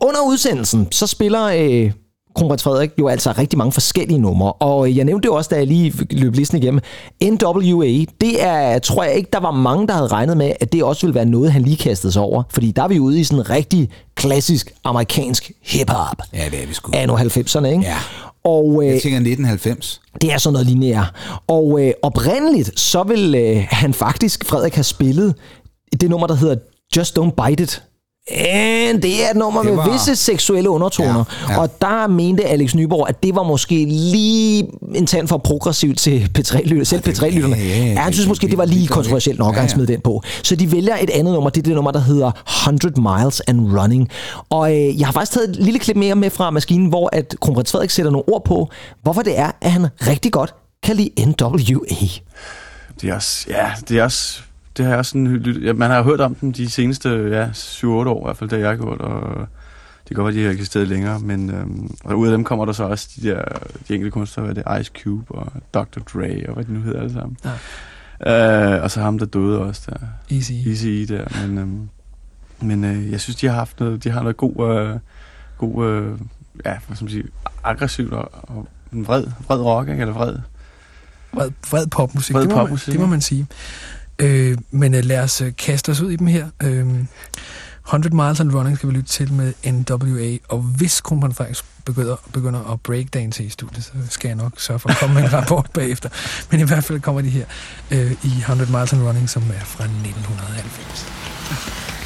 [0.00, 1.44] Under udsendelsen, så spiller...
[1.44, 1.92] Øh,
[2.34, 4.52] kronprins Frederik jo altså rigtig mange forskellige numre.
[4.52, 6.80] Og jeg nævnte det også, da jeg lige løb listen igennem.
[7.24, 7.86] NWA,
[8.20, 11.06] det er, tror jeg ikke, der var mange, der havde regnet med, at det også
[11.06, 12.42] ville være noget, han lige kastede sig over.
[12.50, 16.16] Fordi der er vi ude i sådan en rigtig klassisk amerikansk hip-hop.
[16.32, 16.90] Ja, det er vi sgu.
[16.94, 17.82] Anno 90'erne, ikke?
[17.84, 17.96] Ja.
[18.44, 20.00] Og øh, Jeg tænker 1990.
[20.20, 21.12] det er sådan noget lineær.
[21.46, 25.34] Og øh, oprindeligt, så vil øh, han faktisk, Frederik, have spillet
[26.00, 26.56] det nummer, der hedder
[26.96, 27.82] Just Don't Bite It.
[28.32, 31.24] And det er et nummer Det med var- visse seksuelle undertoner.
[31.48, 31.60] Ja, ja.
[31.60, 36.30] Og der mente Alex Nyborg, at det var måske lige en tand for progressivt til
[36.38, 36.84] P3-lytterne.
[36.84, 37.56] Selv P3-lytterne.
[37.56, 39.68] ja, ja, ja, Ja, han synes måske, det var lige kontroversielt nok, at Ja, han
[39.68, 39.74] ja.
[39.74, 40.22] smed den på.
[40.42, 41.50] Så de vælger et andet nummer.
[41.50, 44.08] Det er det nummer, der hedder 100 Miles and Running.
[44.50, 47.34] Og øh, jeg har faktisk taget et lille klip mere med fra maskinen, hvor at
[47.40, 48.68] kronprins Frederik sætter nogle ord på,
[49.02, 51.84] hvorfor det er, at han rigtig godt kan lide NWA.
[53.00, 54.40] Det er også, ja, det er også,
[54.76, 57.48] det har jeg også sådan lyttet, ja, man har hørt om dem de seneste, ja,
[57.48, 59.38] 7-8 år i hvert fald, det har jeg gjort, og
[60.08, 62.64] det kan godt være, de har eksisteret længere, men øhm, og ud af dem kommer
[62.64, 63.42] der så også de der,
[63.88, 66.00] de enkelte kunstnere, hvad det er, Ice Cube og Dr.
[66.12, 67.36] Dre, og hvad de nu hedder alle sammen.
[67.44, 68.76] Ja.
[68.76, 69.96] Øh, og så ham, der døde også der,
[70.36, 70.52] Easy.
[70.52, 71.88] Easy E der, men, øhm,
[72.60, 74.98] men øh, jeg synes, de har haft noget, de har noget god, øh,
[75.58, 76.18] god øh,
[76.64, 77.24] ja, hvad skal man sige,
[77.64, 80.00] aggressivt og, og en vred, vred rock, ikke?
[80.00, 80.36] eller vred,
[81.32, 83.46] Vred, vred popmusik, Vred det, må popmusik, man, det må man sige.
[84.20, 86.46] Øh, men øh, lad os øh, kaste os ud i dem her.
[86.62, 86.86] Øh,
[87.86, 92.16] 100 Miles and Running skal vi lytte til med NWA, og hvis Kronprins Frederik begynder,
[92.32, 95.32] begynder at breakdance i studiet, så skal jeg nok sørge for at komme med en
[95.32, 96.08] rapport bagefter.
[96.50, 97.44] Men i hvert fald kommer de her
[97.90, 101.99] øh, i 100 Miles and Running, som er fra 1990.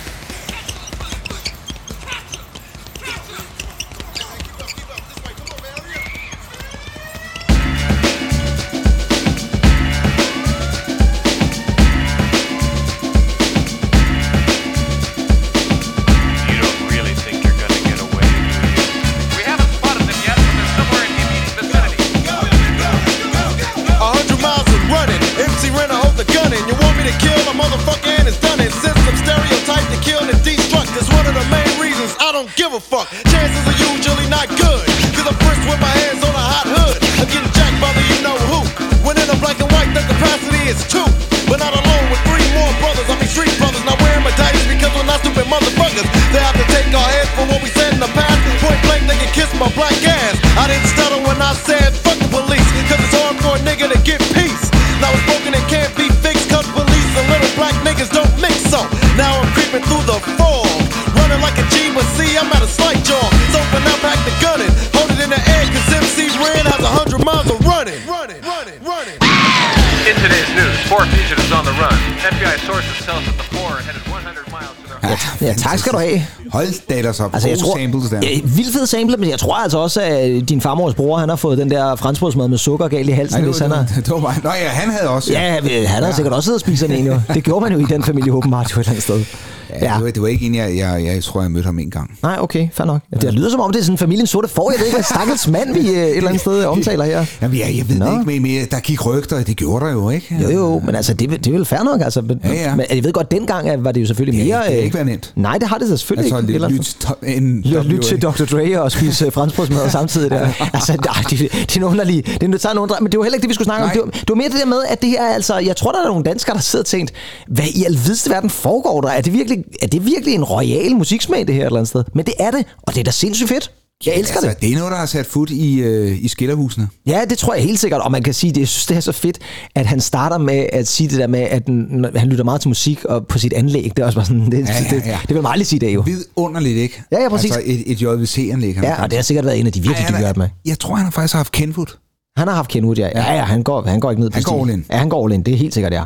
[75.85, 76.27] skal du have.
[76.53, 77.35] Hold da ellers op.
[77.35, 78.21] Altså, jeg tror, samples der.
[78.23, 81.37] Ja, vildt fed sample, men jeg tror altså også, at din farmors bror, han har
[81.37, 83.87] fået den der franskbrødsmad med sukker galt i halsen, Nej, hvis han har...
[83.97, 84.35] det, var mig.
[84.45, 85.33] Nå ja, han havde også.
[85.33, 87.21] Ja, han har sikkert også siddet og spist sådan en jo.
[87.35, 89.25] Det gjorde man jo i den familie åbenbart et eller andet sted.
[89.71, 91.91] Ja, det, var, det var ikke en, jeg, jeg, jeg tror, jeg mødte ham en
[91.91, 92.19] gang.
[92.23, 93.01] Nej, okay, fair nok.
[93.21, 94.71] Det lyder som om, det er sådan familien sorte får.
[94.71, 97.25] Jeg ved ikke, hvad stakkels mand vi øh, et eller andet sted omtaler her.
[97.43, 98.19] Jamen, jeg, jeg ved Nå.
[98.31, 100.37] ikke, men, der gik rygter, det gjorde der jo, ikke?
[100.43, 102.21] Jo, jo, men altså, det, det er vel fair nok, altså.
[102.21, 102.75] Men, Ja, ja.
[102.75, 104.47] men jeg ved godt, dengang øh, var det jo selvfølgelig mere...
[104.47, 105.33] ikke- det har øh, ikke været nemt.
[105.37, 106.55] Nej, det har det selvfølgelig Altså, ikke.
[106.55, 108.45] eller lyt, en Lyt, til Dr.
[108.45, 110.49] Dre og spise franskbrødsmad samtidig der.
[110.75, 112.27] Altså, nej, det, det er en underlig...
[112.27, 113.89] Det er en, undre, men det var heller ikke det, vi skulle snakke om.
[113.89, 113.95] Nej.
[113.95, 115.59] Det var, det var mere det der med, at det her er altså...
[115.59, 117.13] Jeg tror, der er nogle danskere, der sidder og tænkt,
[117.49, 119.09] hvad i alvideste verden foregår der?
[119.09, 122.05] Er det virkelig, er det virkelig en royal musiksmag, det her et eller andet sted?
[122.15, 123.71] Men det er det, og det er da sindssygt fedt.
[124.07, 124.61] Jeg elsker altså, det.
[124.61, 126.89] det er noget, der har sat fod i, øh, i skillerhusene.
[127.07, 129.01] Ja, det tror jeg helt sikkert, og man kan sige, det, jeg synes, det er
[129.01, 129.39] så fedt,
[129.75, 132.69] at han starter med at sige det der med, at den, han lytter meget til
[132.69, 133.93] musik og på sit anlæg.
[133.97, 135.19] Det er også bare sådan, det, Ja, ja, det, ja.
[135.23, 136.01] det vil man aldrig sige det jo.
[136.07, 137.03] Vidunderligt, ikke?
[137.13, 137.51] Ja, ja, præcis.
[137.57, 138.77] Altså et, et JVC-anlæg.
[138.83, 140.49] Ja, og det har sikkert været en af de virkelig Ej, han med.
[140.65, 141.97] Jeg tror, han har faktisk haft Kenwood.
[142.37, 143.09] Han har haft Kenwood, ja.
[143.15, 144.87] Ja, ja, han går, han går ikke ned på Han går all in.
[144.91, 146.05] Ja, han går all in, det er helt sikkert, ja.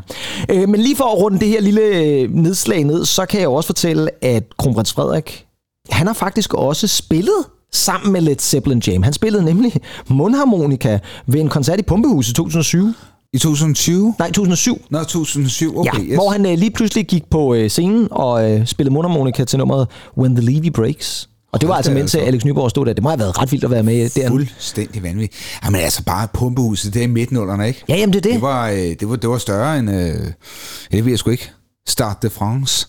[0.48, 3.44] Øh, men lige for at runde det her lille øh, nedslag ned, så kan jeg
[3.44, 5.46] jo også fortælle, at kronprins Frederik,
[5.90, 9.02] han har faktisk også spillet sammen med Led Zeppelin Jam.
[9.02, 9.72] Han spillede nemlig
[10.08, 12.86] mundharmonika ved en koncert i Pumpehuset 2007.
[13.32, 14.14] I 2020?
[14.18, 14.82] Nej, 2007.
[14.90, 15.98] Nå, 2007, okay.
[15.98, 16.14] ja, yes.
[16.14, 19.88] hvor han øh, lige pludselig gik på øh, scenen og øh, spillede mundharmonika til nummeret
[20.18, 21.28] When the Levy Breaks.
[21.52, 22.26] Og det var altså mens altså.
[22.26, 22.92] Alex Nyborg stod der.
[22.92, 24.28] Det må have været ret vildt at være med der.
[24.28, 25.60] Fuldstændig vanvittigt.
[25.64, 27.84] Jamen altså bare pumpehuset, det er i midtnullerne, ikke?
[27.88, 28.32] Ja, jamen det er det.
[28.32, 30.32] Det var, øh, det var, det var større end, øh,
[30.92, 31.50] det ved jeg sgu ikke,
[31.88, 32.88] Start de France.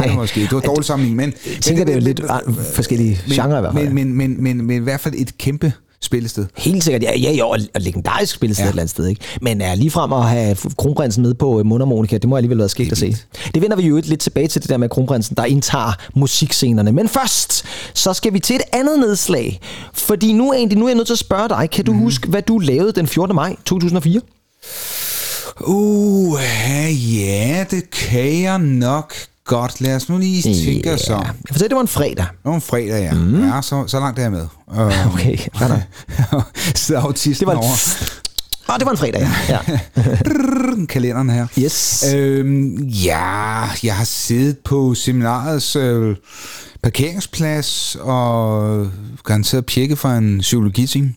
[0.00, 0.40] Nej, måske.
[0.40, 1.52] Det var dårligt sammenligning, men...
[1.54, 2.40] Jeg tænker, det er jo lidt ah,
[2.74, 3.84] forskellige genrer i hvert fald.
[3.84, 6.46] Men, men, men, men, men i hvert fald et kæmpe spillested.
[6.56, 8.68] Helt sikkert, ja, ja, ja og, legendarisk spillested ja.
[8.68, 9.20] Et eller andet sted, ikke?
[9.40, 12.68] Men er lige frem at have kronprinsen med på øh, mundharmonika, det må alligevel være
[12.68, 13.16] sket at se.
[13.54, 16.92] Det vender vi jo lidt tilbage til det der med kronprinsen, der indtager musikscenerne.
[16.92, 19.60] Men først, så skal vi til et andet nedslag.
[19.92, 21.98] Fordi nu, Andy, nu er jeg nødt til at spørge dig, kan du mm.
[21.98, 23.34] huske, hvad du lavede den 14.
[23.34, 24.20] maj 2004?
[25.66, 26.38] Uh,
[27.16, 29.14] ja, det kan jeg nok
[29.48, 29.80] godt.
[29.80, 31.22] Lad os nu lige tænke os om.
[31.22, 32.16] Jeg fortæller, det var en fredag.
[32.16, 33.12] Det var en fredag, ja.
[33.14, 33.44] Mm.
[33.48, 34.46] Ja, så, så langt er jeg med.
[34.66, 35.36] Uh, Okay,
[36.74, 37.72] så autisten Det var en- over
[38.70, 39.58] Åh, det var en fredag, ja.
[39.96, 40.84] ja.
[40.88, 41.46] kalenderen her.
[41.58, 42.04] Yes.
[42.14, 46.16] Øhm, ja, jeg har siddet på seminarets øh,
[46.82, 48.86] parkeringsplads og
[49.24, 51.14] garanteret pjekket for en psykologitime.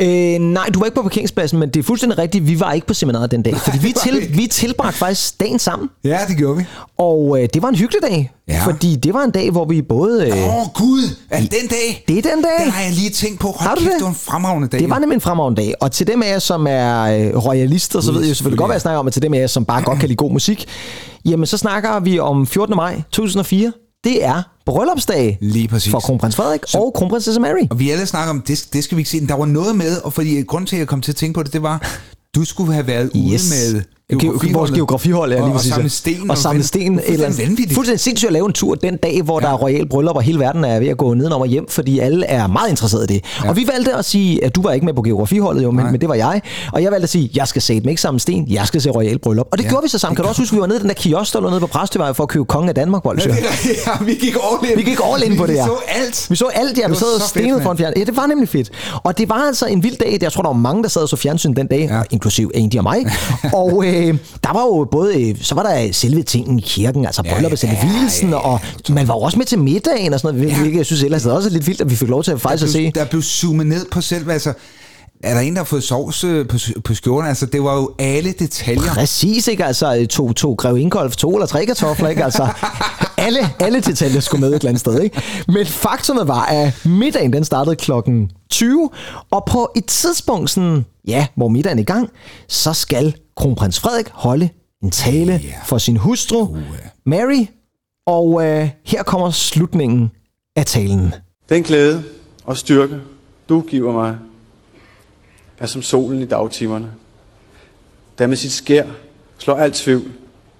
[0.00, 2.46] Øh, nej, du var ikke på parkeringspladsen, men det er fuldstændig rigtigt.
[2.46, 5.58] Vi var ikke på seminaret den dag, fordi vi, det til, vi tilbragte faktisk dagen
[5.58, 5.88] sammen.
[6.04, 6.64] Ja, det gjorde vi.
[6.98, 8.62] Og øh, det var en hyggelig dag, Ja.
[8.64, 10.26] fordi det var en dag, hvor vi både...
[10.28, 11.02] Øh, Åh, oh, Gud!
[11.30, 12.04] Er det den dag?
[12.08, 12.64] det er den dag.
[12.64, 13.46] Den har jeg lige tænkt på.
[13.46, 13.98] Hold Har du kæft, det?
[13.98, 14.80] det var en fremragende dag.
[14.80, 15.74] Det var nemlig en fremragende dag.
[15.80, 18.74] Og til dem af jer, som er øh, royalister, så ved jeg selvfølgelig godt, hvad
[18.74, 20.66] jeg snakker om, og til dem af jer, som bare godt kan lide god musik,
[21.24, 22.76] jamen så snakker vi om 14.
[22.76, 23.72] maj 2004.
[24.04, 25.90] Det er bryllupsdag Lige præcis.
[25.90, 27.66] for kronprins Frederik så, og kronprinsesse Mary.
[27.70, 29.26] Og vi alle snakker om, det, det skal vi ikke se.
[29.26, 31.42] Der var noget med, og fordi grund til, at jeg kom til at tænke på
[31.42, 31.98] det, det var,
[32.34, 33.50] du skulle have været ude Yes.
[33.50, 33.82] med
[34.20, 34.54] Geografiholdet.
[34.54, 35.72] Vores geografihold, ja, Og- lige og præcis.
[35.74, 36.94] samle sten Og og samle sten.
[36.94, 37.74] fuldstændig Eller, vanvittigt.
[37.74, 39.46] fuldstændig sindssygt at lave en tur den dag, hvor ja.
[39.46, 41.98] der er royal bryllup, og hele verden er ved at gå nedenom og hjem, fordi
[41.98, 43.24] alle er meget interesserede i det.
[43.44, 43.48] Ja.
[43.48, 46.00] Og vi valgte at sige, at du var ikke med på geografiholdet, jo, men, men
[46.00, 46.42] det var jeg.
[46.72, 49.18] Og jeg valgte at sige, jeg skal se ikke samle sten, jeg skal se royal
[49.18, 49.46] bryllup.
[49.52, 49.66] Og det ja.
[49.68, 49.70] Ja.
[49.72, 50.16] gjorde vi så sammen.
[50.16, 51.66] Kan du også huske, vi var nede i den der kiosk, der lå nede på
[51.66, 53.30] Præstøvej for at købe kongen af Danmark, Bolsjø?
[53.30, 53.36] Ja,
[53.86, 54.76] ja, vi gik all in.
[54.78, 55.66] Vi gik all in på det Vi her.
[55.66, 56.26] så alt.
[56.30, 56.88] Vi så alt, ja.
[56.88, 57.62] Vi sad og mand.
[57.62, 57.92] foran fjern.
[57.96, 58.70] Ja, det var nemlig fedt.
[59.02, 60.18] Og det var altså en vild dag.
[60.22, 61.96] Jeg tror, der var mange, der sad og så fjernsyn den dag, ja.
[61.96, 62.02] Ja.
[62.10, 62.98] inklusiv Andy og mig.
[63.62, 64.01] og øh,
[64.44, 67.58] der var jo både, øh, så var der selve tingen i kirken, altså Ja, brylluppet,
[67.58, 68.40] selve ja, vielsen, ja, ja.
[68.40, 71.26] og man var jo også med til middagen og sådan noget, hvilket jeg synes ellers
[71.26, 72.92] er også lidt vildt, at vi fik lov til at faktisk at se.
[72.94, 74.52] Der blev zoomet ned på selv, altså...
[75.22, 77.28] Er der en, der har fået sovs øh, på, på skjorten?
[77.28, 78.94] Altså, det var jo alle detaljer.
[78.94, 79.64] Præcis, ikke?
[79.64, 82.24] Altså to, to Grev Ingolf, to eller tre kartofler, ikke?
[82.24, 82.48] Altså,
[83.18, 85.22] alle, alle detaljer skulle med et eller andet sted, ikke?
[85.48, 88.90] Men faktumet var, at middagen den startede klokken 20,
[89.30, 92.10] og på et tidspunkt, sådan, ja, hvor middagen er i gang,
[92.48, 94.48] så skal kronprins Frederik holde
[94.82, 95.48] en tale Ja.
[95.66, 96.56] for sin hustru,
[97.06, 97.46] Mary,
[98.06, 100.10] og øh, her kommer slutningen
[100.56, 101.14] af talen.
[101.48, 102.02] Den glæde
[102.44, 102.96] og styrke,
[103.48, 104.16] du giver mig,
[105.62, 106.92] er som solen i dagtimerne,
[108.18, 108.86] der med sit skær
[109.38, 110.12] slår alt tvivl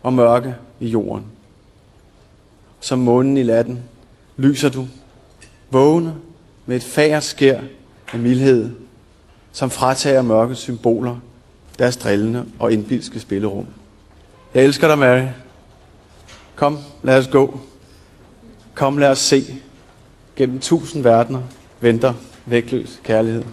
[0.03, 1.25] og mørke i jorden.
[2.81, 3.83] Som månen i latten
[4.37, 4.87] lyser du,
[5.71, 6.15] vågne
[6.67, 7.61] med et fagert skær
[8.13, 8.71] af mildhed,
[9.53, 11.17] som fratager mørkets symboler
[11.79, 13.67] deres drillende og indbilske spillerum.
[14.55, 15.27] Jeg elsker dig, Mary.
[16.55, 17.61] Kom, lad os gå.
[18.75, 19.43] Kom, lad os se.
[20.37, 21.43] Gennem tusind verdener
[21.81, 22.15] venter
[22.47, 23.45] vægtløs kærlighed.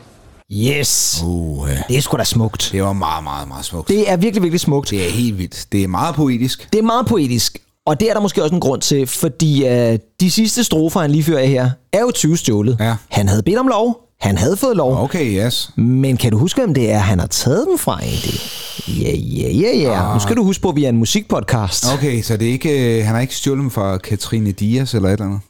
[0.53, 1.21] Yes!
[1.25, 2.69] Uh, Det er sgu da smukt.
[2.71, 3.88] det var meget, meget, meget smukt.
[3.88, 4.89] Det er virkelig, virkelig smukt.
[4.89, 5.65] Det er helt vildt.
[5.71, 6.69] Det er meget poetisk.
[6.73, 9.95] Det er meget poetisk, og det er der måske også en grund til, fordi uh,
[10.19, 12.77] de sidste strofer, han lige fører her, er jo 20 stjålet.
[12.79, 12.95] Ja.
[13.09, 15.71] Han havde bedt om lov, han havde fået lov, Okay, yes.
[15.77, 18.39] men kan du huske, hvem det er, han har taget dem fra egentlig?
[18.88, 20.13] Ja, ja, ja, ja.
[20.13, 21.85] Nu skal du huske på, at vi er en musikpodcast.
[21.93, 25.09] Okay, så det er ikke, øh, han har ikke stjålet dem fra Katrine Dias eller
[25.09, 25.41] et eller andet?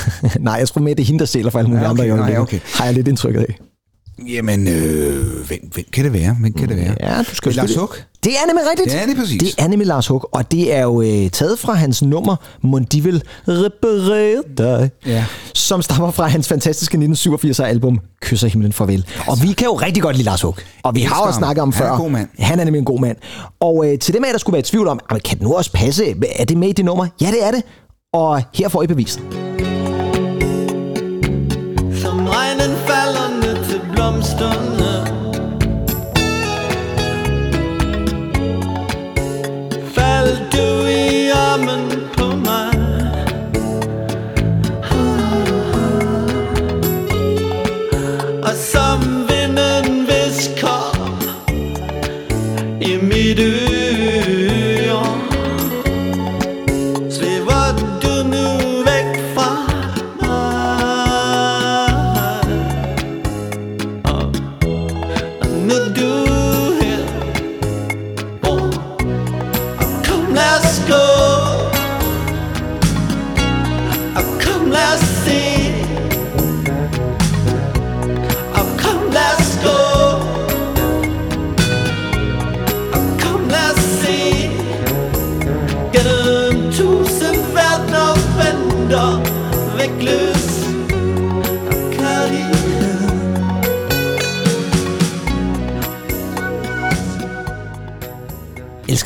[0.44, 2.02] nej, jeg tror mere, det er hende, der stjæler for alle mulige Ja, andre.
[2.04, 2.34] okay, i øjeblikket.
[2.34, 2.58] nej, okay.
[2.78, 3.58] Har jeg lidt indtrykket af.
[4.26, 6.36] Jamen, øh, hvem, hvem kan det være?
[6.40, 6.94] Hvem kan det være?
[7.00, 7.90] Ja, du skal Det er Lars Hug.
[8.24, 8.90] Det er nemlig rigtigt.
[8.92, 9.40] Det er det præcis.
[9.42, 13.00] Det er nemlig Lars Hug, og det er jo øh, taget fra hans nummer Mondi
[13.00, 15.24] vil reparere dig, Ja.
[15.54, 19.06] som stammer fra hans fantastiske 1987 album Kysser himlen farvel.
[19.26, 21.72] Og vi kan jo rigtig godt lide Lars Hug, og vi har også snakket om
[21.72, 21.92] Han er før.
[21.94, 22.28] en god mand.
[22.38, 23.16] Han er nemlig en god mand.
[23.60, 25.54] Og øh, til dem af, der skulle være i tvivl om, "Jamen, kan det nu
[25.54, 26.14] også passe?
[26.36, 27.06] Er det med i det nummer?
[27.20, 27.62] Ja, det er det.
[28.12, 29.22] Og her får I beviset.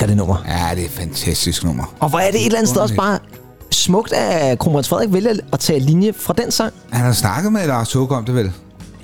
[0.03, 0.37] Elsker det nummer.
[0.49, 1.95] Ja, det er et fantastisk nummer.
[2.01, 3.19] Og hvor er det et eller andet sted også bare
[3.71, 6.73] smukt, at kronprins Frederik vælger at tage linje fra den sang.
[6.91, 8.53] Han har snakket med Lars Hug om det vel?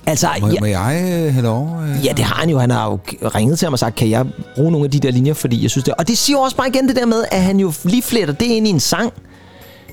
[0.07, 1.81] Altså, Må, ja, må jeg øh, have lov?
[1.83, 2.07] Øh?
[2.07, 2.59] Ja, det har han jo.
[2.59, 5.11] Han har jo ringet til ham og sagt, kan jeg bruge nogle af de der
[5.11, 5.95] linjer, fordi jeg synes det.
[5.95, 8.47] Og det siger også bare igen det der med, at han jo lige fletter det
[8.47, 9.13] ind i en sang,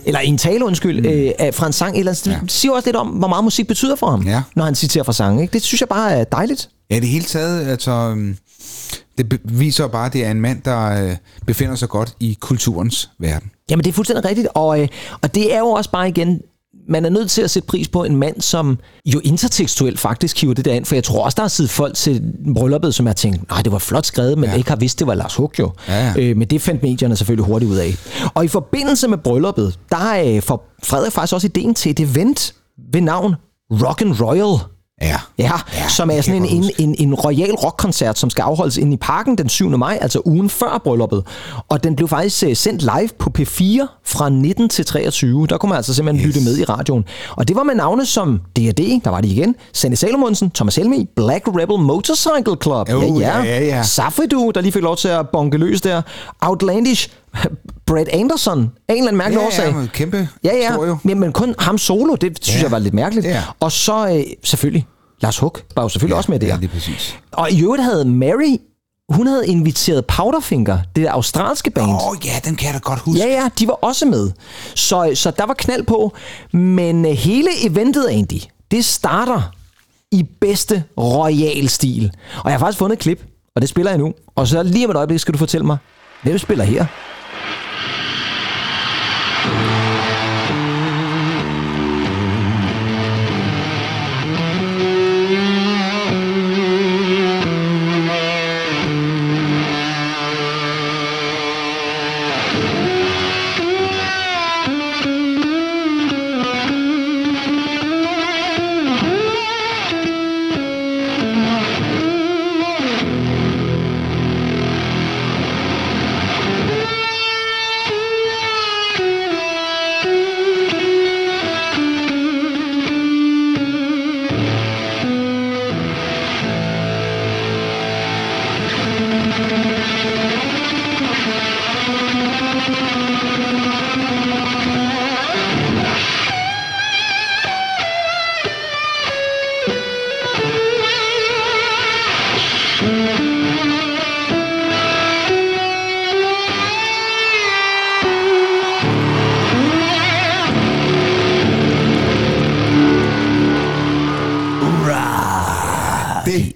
[0.06, 1.08] eller i en tale, undskyld, mm.
[1.10, 1.98] øh, af- fra en sang.
[1.98, 2.38] Eller, det Ja.
[2.48, 4.42] siger også lidt om, hvor meget musik betyder for ham, Ja.
[4.56, 5.40] når han citerer fra sangen.
[5.42, 5.54] Ikke?
[5.54, 6.70] Det synes jeg bare er dejligt.
[6.92, 8.16] Ja, det hele taget, altså...
[9.18, 13.10] Det viser bare, at det er en mand, der øh, befinder sig godt i kulturens
[13.20, 13.52] verden.
[13.70, 14.48] Jamen, det er fuldstændig rigtigt.
[14.54, 14.88] Og, øh,
[15.22, 16.42] og det er jo også bare igen,
[16.90, 20.54] man er nødt til at sætte pris på en mand, som jo intertekstuelt faktisk hiver
[20.54, 20.86] det der ind.
[20.86, 23.72] For jeg tror også, der har siddet folk til brylluppet, som har tænkt, nej, det
[23.72, 24.56] var flot skrevet, men ja.
[24.56, 25.72] Ikke har vidst, det var Lars Hug jo.
[25.88, 26.14] Ja.
[26.18, 27.96] Øh, men det fandt medierne selvfølgelig hurtigt ud af.
[28.34, 32.54] Og i forbindelse med brylluppet, der øh, får Frederik faktisk også ideen til et event
[32.94, 33.36] ved navn
[33.72, 34.60] Rock and Royal.
[35.02, 35.20] Ja.
[35.38, 38.94] Ja, Ja, som er sådan en, en, en, en royal rockkoncert, som skal afholdes inde
[38.94, 39.70] i parken den 7.
[39.70, 41.24] maj, altså ugen før brylluppet.
[41.70, 45.48] Og den blev faktisk uh, sendt live på P4 fra 19 til 23.
[45.48, 46.36] Der kunne man altså simpelthen yes.
[46.36, 47.06] lytte med i radioen.
[47.32, 51.08] Og det var med navne som D&D, der var de igen, Sandy Salomonsen, Thomas Helmi,
[51.16, 53.84] Black Rebel Motorcycle Club, Jo, ja, ja, ja.
[53.84, 56.02] Safridu, der lige fik lov til at bonke løs der,
[56.42, 57.10] Outlandish,
[57.88, 59.66] Brad Anderson, af en eller anden mærkelig Ja, årsag.
[59.82, 60.98] ja, kæmpe Ja, ja, stor jo.
[61.04, 62.64] men, men kun ham solo, det synes Ja.
[62.64, 63.26] jeg var lidt mærkeligt.
[63.28, 63.44] Ja.
[63.60, 64.88] Og så øh, selvfølgelig,
[65.22, 66.48] Lars Huck var jo selvfølgelig ja, også med der.
[66.48, 67.16] Ja, lige præcis.
[67.32, 68.58] Og i øvrigt havde Mary,
[69.10, 71.86] hun havde inviteret Powderfinger, det der australske band.
[71.88, 73.20] Åh oh, ja, den kan jeg da godt huske.
[73.28, 74.32] Ja, ja, de var også med.
[74.76, 76.14] Så, så der var knald på.
[76.54, 78.40] Men øh, hele eventet, Andy,
[78.72, 79.52] det starter
[80.12, 82.12] i bedste royal stil.
[82.44, 84.14] Og jeg har faktisk fundet et klip, og det spiller jeg nu.
[84.36, 85.78] Og så lige om et øjeblik skal du fortælle mig,
[86.24, 86.86] hvem spiller her.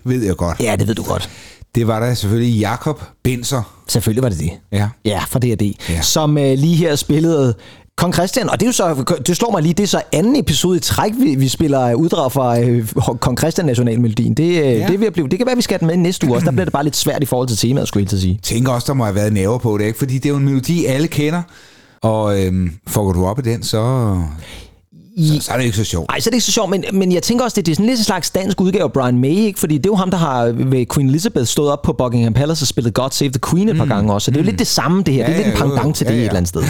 [0.10, 0.60] Ved jeg godt.
[0.60, 1.30] Ja, det ved du godt.
[1.76, 3.76] Det var der selvfølgelig Jakob Benser.
[3.88, 4.52] Selvfølgelig var det det.
[4.72, 4.90] Ja.
[5.06, 5.74] Ja, fra D&D.
[5.90, 6.02] Ja.
[6.02, 7.54] Som øh, lige her spillede
[7.98, 10.36] Kong Christian, og det er jo så, det slår mig lige, det er så anden
[10.36, 12.88] episode i træk, vi, vi spiller øh, uddrag fra øh,
[13.20, 14.34] Kong Christian Nationalmelodien.
[14.34, 14.88] Det, øh, Ja.
[14.88, 16.46] det, at blive, det kan være, vi skal have den med næste uge også.
[16.46, 18.40] Der bliver det bare lidt svært i forhold til temaet, skulle jeg helt sige.
[18.44, 20.00] tænker også, der må have været nerver på det, ikke?
[20.00, 21.42] Fordi det er jo en melodi, alle kender.
[22.02, 24.16] Og øhm, får du op i den, så,
[25.18, 26.12] så, så er det ikke så sjovt.
[26.12, 27.76] Ej, så er det ikke så sjovt, men, men jeg tænker også, det, det er
[27.76, 29.60] sådan lidt en slags dansk udgave af Brian May, ikke?
[29.60, 32.64] fordi det er jo ham, der har ved Queen Elizabeth stået op på Buckingham Palace
[32.64, 34.26] og spillet God Save the Queen et par gange også.
[34.26, 35.28] Så det er jo lidt det samme, det her.
[35.28, 35.34] Mm.
[35.34, 36.64] Ja, det er lidt en ja, jo, pendant til det Ja, et eller andet sted.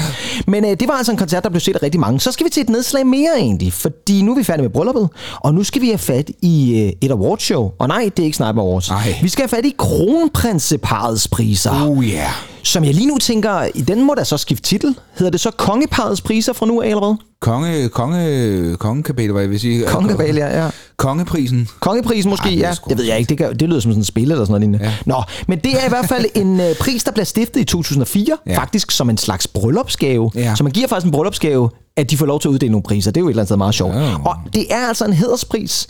[0.47, 2.19] Men øh, det var altså en koncert, der blev set af rigtig mange.
[2.19, 5.09] Så skal vi til et nedslag mere egentlig, fordi nu er vi færdige med brylluppet,
[5.35, 7.71] og nu skal vi have fat i øh, et awardshow.
[7.79, 8.89] Og nej, det er ikke Sniper Awards.
[8.89, 9.15] Nej.
[9.21, 11.89] Vi skal have fat i kronprinseparets priser.
[11.89, 12.13] Oh ja.
[12.13, 12.31] Yeah.
[12.63, 14.95] Som jeg lige nu tænker, i den må der så skifte titel.
[15.17, 17.15] Hedder det så kongeparets priser fra nu af, eller hvad?
[17.41, 19.85] Konge, konge, kongekabel, hvad jeg vil sige.
[19.85, 20.69] Kongekabel, ja, ja.
[20.97, 21.67] Kongeprisen.
[21.79, 22.73] Kongeprisen måske, Ej, ja.
[22.89, 23.29] Det ved jeg ikke.
[23.29, 24.81] Det, kan, det lyder som sådan et spil eller sådan noget.
[24.81, 24.93] Ja.
[25.05, 28.37] Nå, men det er i hvert fald en øh, pris, der bliver stiftet i 2004.
[28.47, 28.57] Ja.
[28.57, 30.31] Faktisk som en slags bryllupsgave.
[30.35, 30.55] Ja.
[30.55, 33.11] Så man giver faktisk en bryllupsgave, at de får lov til at uddele nogle priser.
[33.11, 33.95] Det er jo et eller andet sted meget sjovt.
[33.95, 34.15] Ja.
[34.25, 35.87] Og det er altså en hederspris.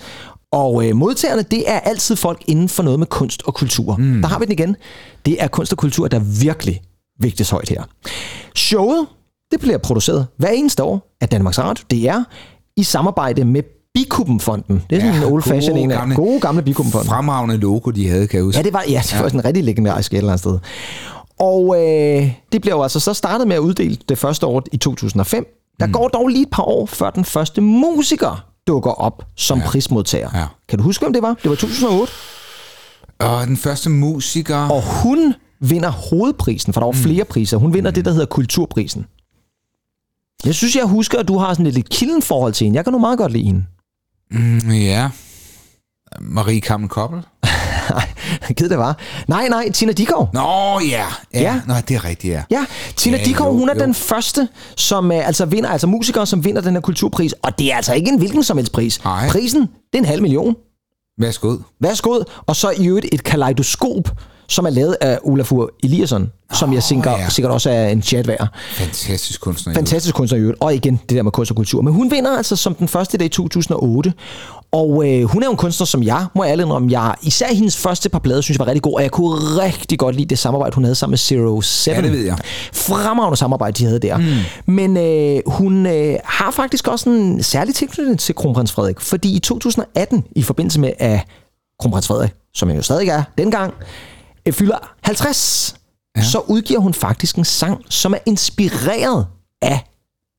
[0.52, 3.96] Og øh, modtagerne, det er altid folk inden for noget med kunst og kultur.
[3.96, 4.22] Mm.
[4.22, 4.76] Der har vi den igen.
[5.26, 6.82] Det er kunst og kultur, der virkelig
[7.20, 7.84] vægtes højt her.
[8.56, 9.08] Showet,
[9.52, 12.20] det bliver produceret hver eneste år af Danmarks Radio, DR,
[12.78, 14.84] i samarbejde med Bikubenfonden.
[14.90, 17.10] Det er sådan ja, en old fashion en af gode gamle Bikubenfonden.
[17.10, 18.60] Fremragende logo, de havde, kan jeg huske.
[18.60, 20.60] Ja, det var, ja, det var sådan en rigtig legendarisk et eller andet sted.
[21.40, 25.46] Og øh, det blev altså så startet med at uddele det første år i 2005.
[25.80, 25.94] Der mm.
[25.94, 29.66] går dog lige et par år, før den første musiker dukker op som ja.
[29.66, 30.30] prismodtager.
[30.34, 30.46] Ja.
[30.68, 31.34] Kan du huske, hvem det var?
[31.44, 32.14] Det var 2008.
[33.20, 34.58] Og den første musiker...
[34.58, 37.58] Og hun vinder hovedprisen, for der var flere priser.
[37.58, 37.96] Hun vinder mm.
[37.96, 39.06] det, der hedder Kulturprisen.
[40.46, 42.78] Jeg synes, jeg husker, at du har sådan et lidt kilden forhold til hende.
[42.78, 43.66] Jeg kan nu meget godt lide hende.
[44.32, 45.10] Mm, ja.
[46.22, 47.26] Marie Kammel Koppel.
[48.58, 48.98] Gid det var.
[49.28, 50.30] Nej, nej, Tina Dikov.
[50.34, 51.06] Nå, ja.
[51.34, 51.62] Ja, Ja.
[51.68, 52.44] Nå, det er rigtigt, ja.
[52.52, 52.66] Ja,
[52.96, 53.80] Tina Ja, Dikov, hun er jo.
[53.80, 57.34] den første, som øh, altså vinder, altså musikere, som vinder den her kulturpris.
[57.34, 59.04] Og det er altså ikke en hvilken som helst pris.
[59.04, 59.30] Nej.
[59.30, 60.56] Prisen, det er en halv million.
[61.20, 61.56] Værsgo.
[61.82, 62.24] Værsgo.
[62.48, 64.10] Og så i øvrigt et kaleidoskop,
[64.50, 67.30] som er lavet af Olafur Eliasson, som jeg tænker, ja.
[67.30, 68.48] sikkert også er en chat værd.
[68.72, 69.74] Fantastisk kunstner.
[69.74, 70.62] Fantastisk kunstner i øvrigt.
[70.62, 71.82] Og igen, det der med kunst og kultur.
[71.82, 74.14] Men hun vinder altså som den første dag i 2008.
[74.72, 77.78] Og øh, hun er jo en kunstner, som jeg må ærlig indrømme, jeg, især hendes
[77.78, 80.40] første par plader, synes jeg var rigtig god, og jeg kunne rigtig godt lide det
[80.40, 81.96] samarbejde, hun havde sammen med Zero Seven.
[81.98, 82.38] Ja, det ved jeg.
[82.74, 84.18] Fremragende samarbejde, de havde der.
[84.18, 84.74] Mm.
[84.74, 89.40] Men øh, hun øh, har faktisk også en særlig tilknytning til kronprins Frederik, fordi i
[89.40, 91.20] 2018, i forbindelse med, at
[91.80, 93.74] kronprins Frederik, som jeg jo stadig er dengang,
[94.46, 95.76] øh, fylder 50,
[96.18, 96.22] ja.
[96.22, 99.28] så udgiver hun faktisk en sang, som er inspireret
[99.62, 99.84] af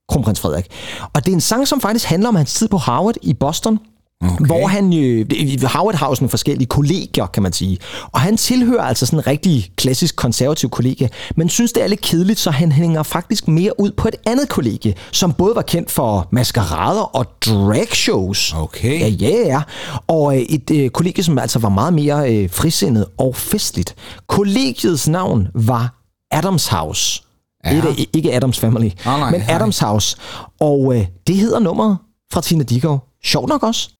[0.09, 0.67] kronprins Frederik.
[1.15, 3.79] Og det er en sang, som faktisk handler om hans tid på Harvard i Boston,
[4.25, 4.47] Okay.
[4.47, 7.79] Hvor han øh, i Howard har jo sådan forskellige kollegier, kan man sige.
[8.13, 12.01] Og han tilhører altså sådan en rigtig klassisk konservativ kollegie, men synes, det er lidt
[12.01, 15.91] kedeligt, så han hænger faktisk mere ud på et andet kollegie, som både var kendt
[15.91, 18.53] for maskerader og dragshows.
[18.57, 19.01] Okay.
[19.01, 19.63] Ja, ja, ja.
[20.07, 23.95] Og øh, et øh, kollegie, som altså var meget mere øh, frisindet og festligt.
[24.27, 25.95] Kollegiets navn var
[26.31, 27.23] Adams House.
[27.65, 27.77] Ja.
[27.77, 29.55] Ikke, ikke Adams Family, Nej, nej, men nej.
[29.57, 30.17] Adams House.
[30.61, 31.99] Og øh, det hedder nummeret
[32.33, 32.99] fra Tina Dickow.
[33.25, 33.91] Sjovt nok også.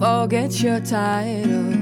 [0.00, 1.74] Forget your title,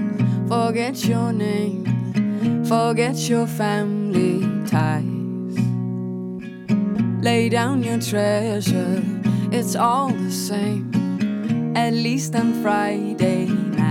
[0.48, 5.56] forget your name, forget your family ties.
[7.22, 9.04] Lay down your treasure,
[9.52, 10.90] it's all the same,
[11.76, 13.87] at least on Friday nights.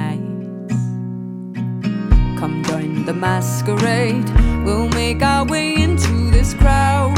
[2.39, 4.29] Come join the masquerade,
[4.63, 7.17] we'll make our way into this crowd,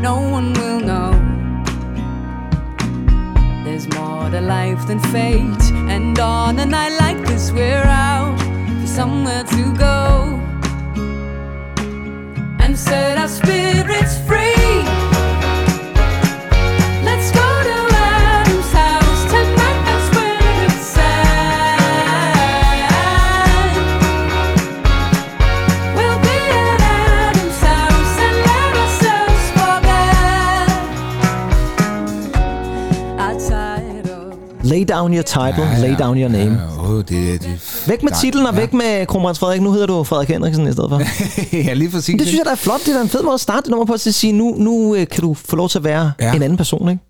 [0.00, 1.12] no one will know.
[3.62, 8.38] There's more to life than fate, and on a night like this, we're out
[8.80, 10.40] for somewhere to go
[12.60, 14.83] and set our spirits free.
[34.96, 35.78] Down your title, ja, ja.
[35.88, 36.60] lay down your name.
[36.78, 37.08] Ja, åh, det,
[37.42, 39.62] det, Væk med titlen og væk med Kronprins Frederik.
[39.62, 41.00] Nu hedder du Frederik Henriksen i stedet for.
[41.68, 42.08] ja, lige præcis.
[42.08, 42.80] Men det synes jeg, der er flot.
[42.86, 45.22] Det er en fed måde at starte nummer på, at sige, nu, nu øh, kan
[45.22, 46.26] du få lov til at være Ja.
[46.26, 46.34] ja.
[46.34, 47.02] en anden person, ikke?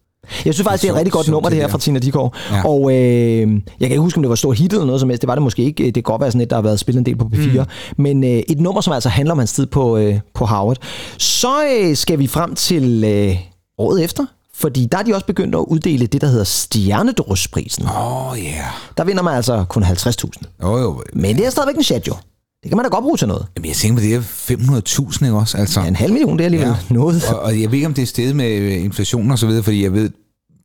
[0.44, 2.28] Jeg synes faktisk, det er et rigtig godt nummer, det her fra Tina Dickow.
[2.50, 2.56] Ja.
[2.56, 2.68] Ja.
[2.68, 3.48] Og øh, jeg
[3.80, 5.22] kan ikke huske, om det var stor hit eller noget som helst.
[5.22, 5.84] Det var det måske ikke.
[5.84, 7.60] Det kan godt være sådan et, der har været spillet en del på P4.
[7.60, 7.66] Mm.
[8.02, 10.76] Men øh, et nummer, som altså handler om hans tid på, øh, på Howard.
[11.18, 11.48] Så
[11.80, 13.36] øh, skal vi frem til øh,
[13.78, 14.24] året efter.
[14.56, 17.84] Fordi der er de også begyndt at uddele det, der hedder Stjernedrysprisen.
[17.84, 18.44] Åh, oh, ja.
[18.44, 18.64] Yeah.
[18.96, 20.30] Der vinder man altså kun 50.000.
[20.62, 21.02] Jo, jo.
[21.12, 22.14] Men det er stadigvæk en chat, jo.
[22.62, 23.46] Det kan man da godt bruge til noget.
[23.56, 25.58] Jamen, jeg tænker på, det er 500.000, ikke også?
[25.58, 26.94] Altså, Ja, en halv million, det er alligevel ja.
[26.94, 27.24] noget.
[27.32, 29.62] Og, og jeg ved ikke, om det er steget med øh, inflation og så videre,
[29.62, 30.10] fordi jeg ved,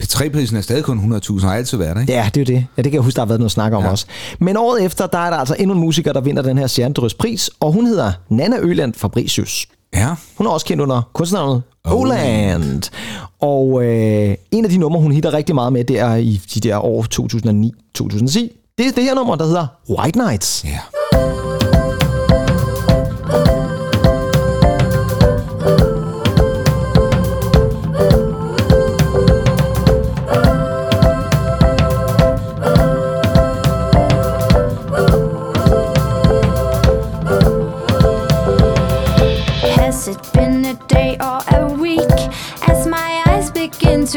[0.04, 2.14] P3-prisen er stadig kun 100.000, har altid været, ikke?
[2.14, 2.68] Ja, det er jo det.
[2.78, 3.90] Ja, det kan jeg huske, der har været noget snak om Ja.
[3.90, 4.06] også.
[4.40, 7.14] Men året efter, der er der altså endnu en musiker, der vinder den her Stjernedrys
[7.14, 9.68] pris, og hun hedder Nana Øland Fabricius.
[9.94, 10.16] Ja.
[10.38, 12.92] Hun er også kendt under kunstnavnet Oland.
[13.40, 16.60] Og øh, en af de numre, hun hitter rigtig meget med, det er i de
[16.60, 18.74] der år 2009-2010.
[18.78, 20.64] Det er det her nummer, der hedder White Nights.
[20.66, 20.80] Ja.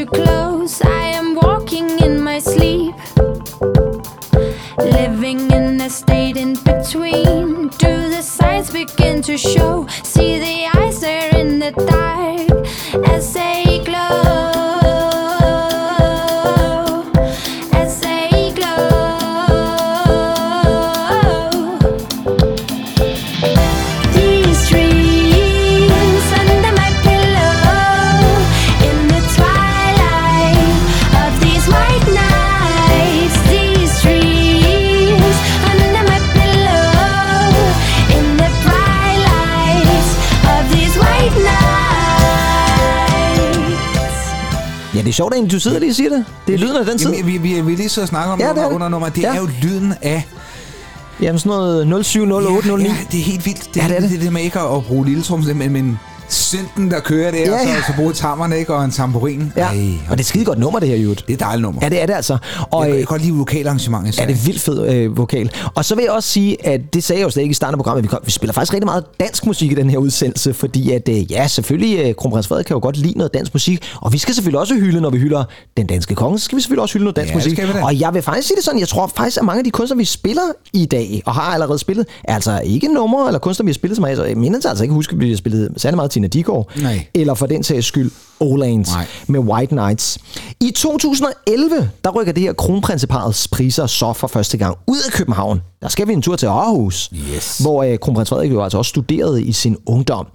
[0.03, 0.42] you close.
[45.23, 46.25] Sjovt egentlig, du sidder lige og siger det.
[46.47, 47.11] Det er lyden af den tid.
[47.11, 48.75] Jamen, vi, vi, vi lige så snakke om Ja, er under, det.
[48.75, 49.09] under nummer.
[49.09, 49.35] Det Ja.
[49.35, 50.27] er jo lyden af...
[51.21, 51.49] Jamen sådan
[51.87, 52.85] noget 070809.
[52.85, 53.75] Ja, det er helt vildt.
[53.75, 54.11] Det, Ja, det er det.
[54.11, 55.99] det, det med ikke at bruge lille trum, men, men
[56.35, 57.69] synten, der kører der, Ja, ja, ja.
[57.69, 57.77] ja.
[57.77, 59.53] og så, så bruge tammerne, ikke, og en tamburin.
[59.57, 61.15] Ja, Ej, og det er et skide godt nummer, det her, Jørgen.
[61.15, 61.81] det er et dejligt nummer.
[61.85, 62.39] Ja, det er det altså.
[62.71, 64.19] Og, jeg, jeg øh, kan godt lide lokalarrangementet.
[64.19, 65.51] Ja, det er vildt fed øh, vokal.
[65.75, 67.75] Og så vil jeg også sige, at det sagde jeg jo slet ikke i starten
[67.75, 70.55] af programmet, vi, kom, vi spiller faktisk rigtig meget dansk musik i den her udsendelse,
[70.55, 73.85] fordi at, øh, ja, selvfølgelig, øh, Kronprins Frederik kan jo godt lide noget dansk musik,
[74.01, 75.45] og vi skal selvfølgelig også hylde, når vi hylder
[75.77, 77.61] den danske konge, så skal vi selvfølgelig også hylde noget dansk Ja, musik.
[77.83, 79.99] Og jeg vil faktisk sige det sådan, jeg tror faktisk, at mange af de kunstnere,
[79.99, 83.71] vi spiller i dag, og har allerede spillet, er altså ikke numre eller kunstnere, vi
[83.71, 86.11] har spillet som altså, jeg minder altså ikke huske, at vi har spillet særlig meget
[86.23, 87.07] Tina Dickow, Nej.
[87.15, 88.11] eller for den sags skyld
[88.41, 89.07] Olands Nej.
[89.27, 90.19] med White Knights.
[90.61, 95.61] I 2011, der rykker det her kronprinseparets priser så for første gang ud af København.
[95.83, 97.59] Der skal vi en tur til Aarhus, Yes.
[97.59, 100.27] hvor øh, kronprins Frederik jo altså også studerede i sin ungdom.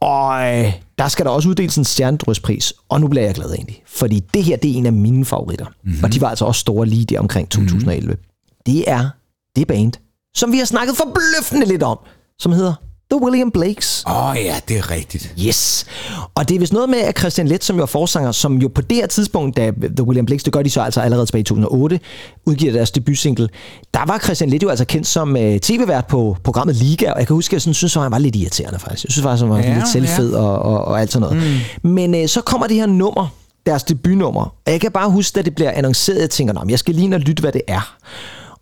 [0.00, 3.82] Og øh, der skal der også uddeles en stjernedrøspris, og nu bliver jeg glad egentlig,
[3.86, 5.66] fordi det her det er en af mine favoritter.
[5.84, 6.04] Mm-hmm.
[6.04, 8.06] Og de var altså også store lige der omkring 2011.
[8.06, 8.22] Mm-hmm.
[8.66, 9.08] Det er
[9.56, 9.92] det band,
[10.36, 11.98] som vi har snakket forbløffende lidt om,
[12.38, 12.74] som hedder
[13.14, 14.04] The William Blakes.
[14.06, 15.34] Åh oh, ja, det er rigtigt.
[15.46, 15.86] Yes.
[16.34, 18.68] Og det er vist noget med, at Christian Let, som jo er forsanger, som jo
[18.68, 21.40] på det her tidspunkt, da The William Blakes, det gør de så altså allerede tilbage
[21.40, 22.00] i 2008,
[22.46, 23.48] udgiver deres debutsingle,
[23.94, 27.26] der var Christian Let jo altså kendt som uh, tv-vært på programmet Liga, og jeg
[27.26, 29.04] kan huske, at jeg sådan, synes, at han var lidt irriterende faktisk.
[29.04, 31.60] Jeg synes faktisk, at han var Ja, lidt selvfed og, og, og alt sådan noget.
[31.82, 31.90] Mm.
[31.90, 33.26] Men uh, så kommer det her nummer,
[33.66, 36.70] deres debutnummer, og jeg kan bare huske, at det bliver annonceret, jeg tænker, "Nå, men
[36.70, 37.96] jeg skal lige lytte, hvad det er.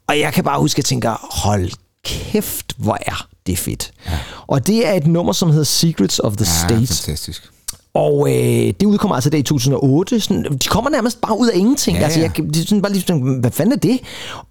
[0.09, 1.71] Og jeg kan bare huske, at jeg tænker, hold
[2.05, 3.91] kæft, hvor er det fedt.
[4.07, 4.19] Ja.
[4.47, 6.87] Og det er et nummer, som hedder Secrets of the Ja, State.
[6.87, 7.51] fantastisk.
[7.95, 8.35] Og øh,
[8.81, 10.21] det udkommer altså der i 2008.
[10.21, 11.97] Sådan, de kommer nærmest bare ud af ingenting.
[11.97, 14.01] Ja, Ja, altså, jeg, det er sådan bare lige sådan, hvad fanden er det?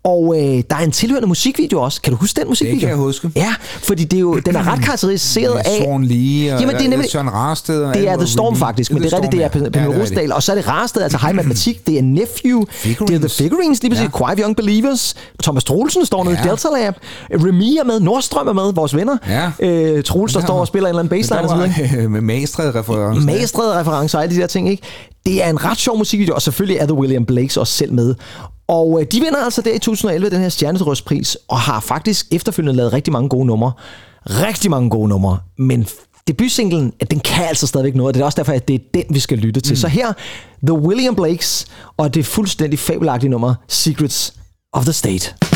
[0.04, 2.02] Og øh, der er en tilhørende musikvideo også.
[2.02, 2.80] Kan du huske den musikvideo?
[2.80, 3.32] kan jeg huske.
[3.36, 5.78] Ja, fordi det er jo, den er ret karakteriseret af...
[5.84, 7.84] Søren Lee og Jamen, det er nemlig, Søren Rasted.
[7.84, 9.48] Og det er The Storm faktisk, men det er rigtigt, det er.
[9.48, 10.32] Pernille Ja, det Rosdal.
[10.34, 13.82] Og så er det Rasted, altså High Matematik, det er Nephew, det er The Figurines.
[13.84, 14.42] Lige præcis, Ja.
[14.44, 16.48] Young Believers, Thomas Troelsen står nede i.
[16.48, 16.94] Delta Lab,
[17.32, 19.18] Remy er med, Nordstrøm er med, vores venner.
[19.30, 19.52] Ja.
[19.60, 22.10] Øh, Troels, der Der står og spiller en eller anden baseline videre.
[22.16, 22.74] Med Magstred
[23.32, 24.84] Magstred referencer og alle de der ting, ikke?
[25.26, 28.16] Det er en ret sjov musikvideo, og selvfølgelig er The William Blakes også selv med.
[28.68, 32.78] Og øh, de vinder altså der i 2011 den her Stjernetrøstpris, og har faktisk efterfølgende
[32.78, 33.72] lavet rigtig mange gode numre.
[34.30, 35.88] Rigtig mange gode numre, men
[36.28, 38.80] debutsinglen, at den kan altså stadigvæk noget, og det er også derfor, at det er
[38.94, 39.72] den, vi skal lytte til.
[39.72, 39.76] Mm.
[39.76, 40.14] Så her,
[40.68, 41.68] The William Blakes,
[41.98, 44.34] og det fuldstændig fabelagtige nummer, Secrets
[44.74, 45.51] of the State.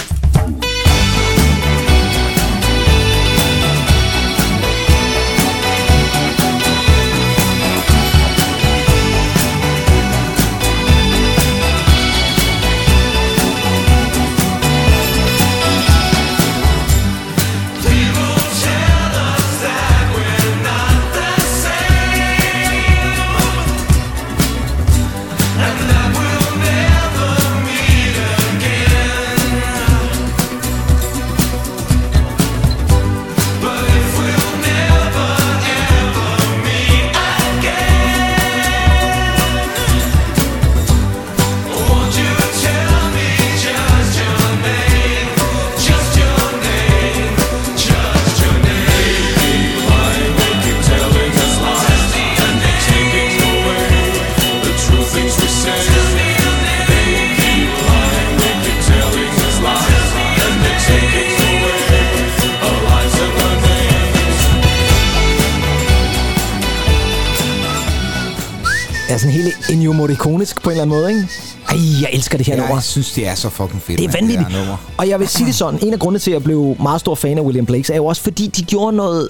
[69.16, 71.28] Er sådan helt Ennio Morriconisk på en eller anden måde, ikke?
[71.70, 72.76] Ej, jeg elsker det her nummer.
[72.76, 74.00] Jeg synes, det er så fucking fedt.
[74.00, 74.52] Det er vanvittigt.
[74.52, 74.78] nummer.
[74.98, 77.16] Og jeg vil sige det sådan, en af grundene til, at jeg blev meget stor
[77.16, 79.30] fan af William Blakes, er jo også, fordi de gjorde noget,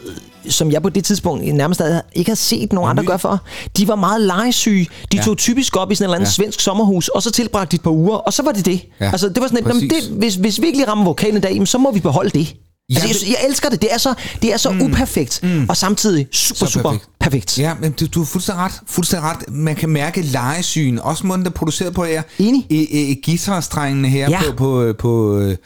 [0.49, 1.81] som jeg på det tidspunkt nærmest
[2.15, 3.41] ikke havde set nogen andre gøre for.
[3.77, 4.87] De var meget legesyge.
[5.11, 5.23] De Ja.
[5.23, 6.31] tog typisk op i sådan et eller andet Ja.
[6.31, 8.81] svensk sommerhus, og så tilbragte de et par uger, og så var det det.
[9.01, 10.05] Ja, Altså, det var sådan, et, "Nå, men præcis.
[10.07, 12.55] det, hvis, hvis vi ikke lige rammer vokalen i dag, så må vi beholde det.
[12.89, 13.81] Ja, Altså, jeg, jeg elsker det.
[13.81, 14.81] Det er så, det er så mm.
[14.81, 15.65] uperfekt, mm.
[15.69, 17.09] og samtidig super, super perfekt.
[17.19, 17.59] perfekt.
[17.59, 18.81] Ja, men du, du er fuldstændig ret.
[18.87, 19.49] Fuldstændig ret.
[19.53, 20.97] Man kan mærke lejesyn.
[20.97, 22.21] Også måden, der er produceret på her.
[22.39, 22.65] Enig.
[22.69, 24.41] I, i, i guitarstrengene her Ja.
[24.41, 25.57] på, på, på, øh, jeg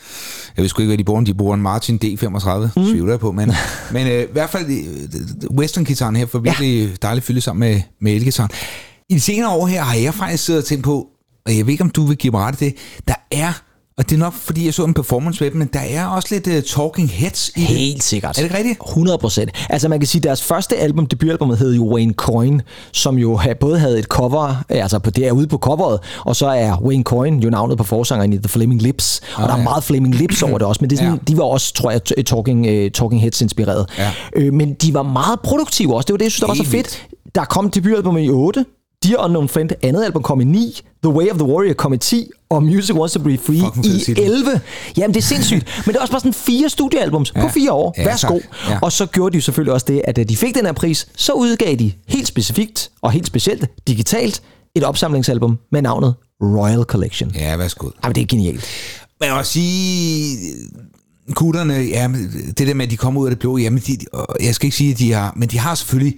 [0.58, 1.22] ved sgu ikke, hvad de bruger.
[1.22, 2.70] De bruger en Martin D35, mm.
[2.86, 3.32] tvivler jeg på.
[3.32, 3.52] Men,
[3.94, 6.94] men øh, i hvert fald øh, western-gitaren her får virkelig ja.
[7.02, 8.50] dejligt fylde sammen med, med elgitaren.
[9.10, 11.08] I de senere år her har jeg faktisk siddet og tænkt på,
[11.46, 12.76] og jeg ved ikke, om du vil give mig ret i det,
[13.08, 13.62] der er,
[14.00, 16.28] og det er nok, fordi jeg så en performance med dem, men der er også
[16.32, 17.68] lidt uh, talking heads i det.
[17.68, 18.38] Helt sikkert.
[18.38, 18.80] Er det rigtigt?
[18.90, 19.52] 100 procent.
[19.70, 23.40] Altså man kan sige, at deres første album, debutalbummet, hed jo Wayne Coyne, som jo
[23.60, 27.04] både havde et cover, altså på det er ude på coveret, og så er Wayne
[27.04, 29.64] Coyne jo navnet på forsangeren i The Flaming Lips, og der er ja.
[29.64, 31.32] meget Flaming Lips over det også, men det er sådan, Ja.
[31.34, 33.86] de var også, tror jeg, t- Talking, uh, talking Heads inspireret.
[33.98, 34.12] Ja.
[34.36, 36.66] Øh, men de var meget produktive også, det var det, jeg synes, der var så
[36.66, 37.08] fedt.
[37.36, 38.66] Der kom debutalbummet i 8,
[39.04, 41.98] Dear Unknown Friend, andet album kom i 9, The Way of the Warrior kom i
[41.98, 44.24] 10, og Music Wants to Be Free Fucking i titel.
[44.24, 44.62] 11.
[44.98, 45.66] Jamen, det er sindssygt.
[45.86, 47.42] Men det er også bare sådan fire studiealbums ja.
[47.42, 47.94] på fire år.
[47.98, 48.34] Ja, Værsgo.
[48.34, 48.70] tak.
[48.70, 48.80] Ja.
[48.82, 51.08] Og så gjorde de jo selvfølgelig også det, at da de fik den her pris,
[51.16, 54.42] så udgav de helt specifikt og helt specielt digitalt
[54.76, 57.32] et opsamlingsalbum med navnet Royal Collection.
[57.36, 57.90] Ja, værsgo.
[58.04, 58.66] Jamen, det er genialt.
[59.20, 60.38] Men jeg vil sige,
[61.34, 62.10] kutterne, ja,
[62.58, 63.98] det der med, at de kommer ud af det blå, jamen, de,
[64.44, 66.18] jeg skal ikke sige, at de har, men de har selvfølgelig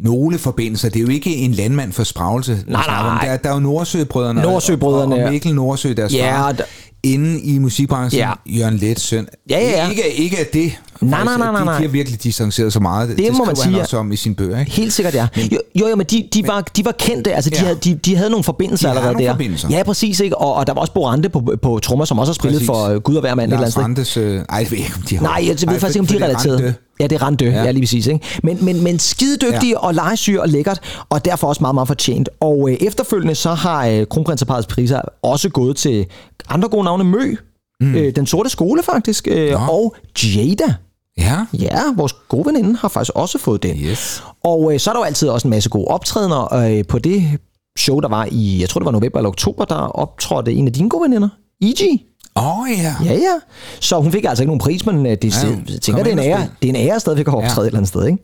[0.00, 0.88] nogle forbindelser.
[0.88, 2.52] Det er jo ikke en landmand for spragelse.
[2.66, 3.16] Nej, snakker om.
[3.16, 3.28] nej.
[3.28, 4.42] Der, der er jo Nordsøbrødrene.
[4.42, 6.52] Nordsøbrødrene, Og, og Mikkel Nordsø, deres Ja, far.
[6.52, 6.64] der-
[7.02, 8.32] Inde i musikbranchen, Ja.
[8.46, 9.26] Jørgen Lets søn.
[9.50, 9.88] Ja, ja, ja.
[9.90, 10.72] Ikke, ikke at det.
[11.00, 11.86] Nej, faktisk, nej, nej, nej, De, de har nej.
[11.86, 13.18] virkelig distanceret så meget.
[13.18, 14.60] Det, må man sige, han også om i sin bøger.
[14.60, 14.72] Ikke?
[14.72, 15.28] Helt sikkert, ja.
[15.36, 17.64] Jo, jo, jo men de, de, var, de var kendte, altså de, Ja.
[17.64, 19.32] havde, de, de havde nogle forbindelser De allerede nogle der.
[19.32, 19.68] forbindelser.
[19.70, 20.38] Ja, præcis, ikke?
[20.38, 22.66] Og, og der var også Borante på, på trommer, som også har spillet Præcis.
[22.66, 23.84] for uh, Gud og hver mand eller andet Lars.
[23.84, 24.16] Randes...
[24.16, 25.22] Øh, ej, jeg ved ikke, om de har...
[25.22, 26.74] Nej, jeg ved Ej, faktisk ikke, om de er det relateret.
[27.00, 27.62] Ja, det er Randø, ja.
[27.62, 27.70] Ja.
[27.70, 28.06] lige præcis.
[28.06, 28.26] Ikke?
[28.42, 29.78] Men, men, men skide dygtige ja.
[29.78, 32.28] og legesyge og lækkert, og derfor også meget, meget fortjent.
[32.40, 36.06] Og øh, efterfølgende så har øh, kronprinseparets priser også gået til
[36.48, 37.04] andre gode navne.
[37.04, 37.34] Mø,
[37.80, 37.94] mm.
[37.94, 40.74] øh, Den Sorte Skole faktisk, øh, og Jada.
[41.18, 41.46] Ja.
[41.52, 43.76] Ja, vores gode veninde har faktisk også fået den.
[43.76, 44.22] Yes.
[44.44, 46.54] Og øh, så er der jo altid også en masse gode optrædener.
[46.54, 47.38] Øh, på det
[47.78, 50.72] show, der var i, jeg tror det var november eller oktober, der optrådte en af
[50.72, 51.28] dine gode veninder,
[51.62, 52.00] E.G.
[52.38, 52.94] Åh, oh, ja.
[53.04, 53.34] Ja, ja.
[53.80, 56.12] Så hun fik altså ikke nogen pris, men øh, det, Ja, jeg tænker, det er
[56.12, 56.46] en ære.
[56.62, 57.62] Det er en ære stadigvæk at optræde Ja.
[57.62, 58.18] et eller andet sted, ikke?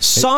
[0.00, 0.28] Så,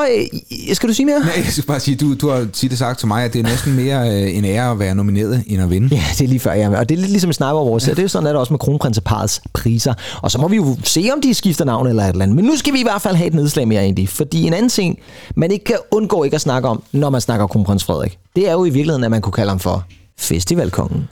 [0.68, 1.18] øh, skal du sige mere?
[1.20, 3.42] Nej, jeg skal bare sige, du, du har tit sagt til mig, at det er
[3.42, 5.88] næsten mere øh, en ære at være nomineret, end at vinde.
[5.96, 6.78] Ja, det er lige før, ja.
[6.78, 7.86] Og det er lidt ligesom Sniper Wars.
[7.88, 7.90] Ja.
[7.90, 9.94] Det er jo sådan, at det også med kronprinseparets priser.
[10.22, 12.36] Og så må vi jo se, om de skifter navn eller et eller andet.
[12.36, 14.08] Men nu skal vi i hvert fald have et nedslag mere egentlig.
[14.08, 14.98] Fordi en anden ting,
[15.36, 18.52] man ikke kan undgå ikke at snakke om, når man snakker kronprins Frederik, det er
[18.52, 19.84] jo i virkeligheden, at man kunne kalde ham for
[20.18, 21.08] festivalkongen.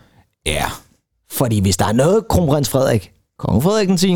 [0.47, 0.65] Ja.
[1.33, 4.15] Fordi hvis der er noget, kronprins Frederik, konge Frederik den 10.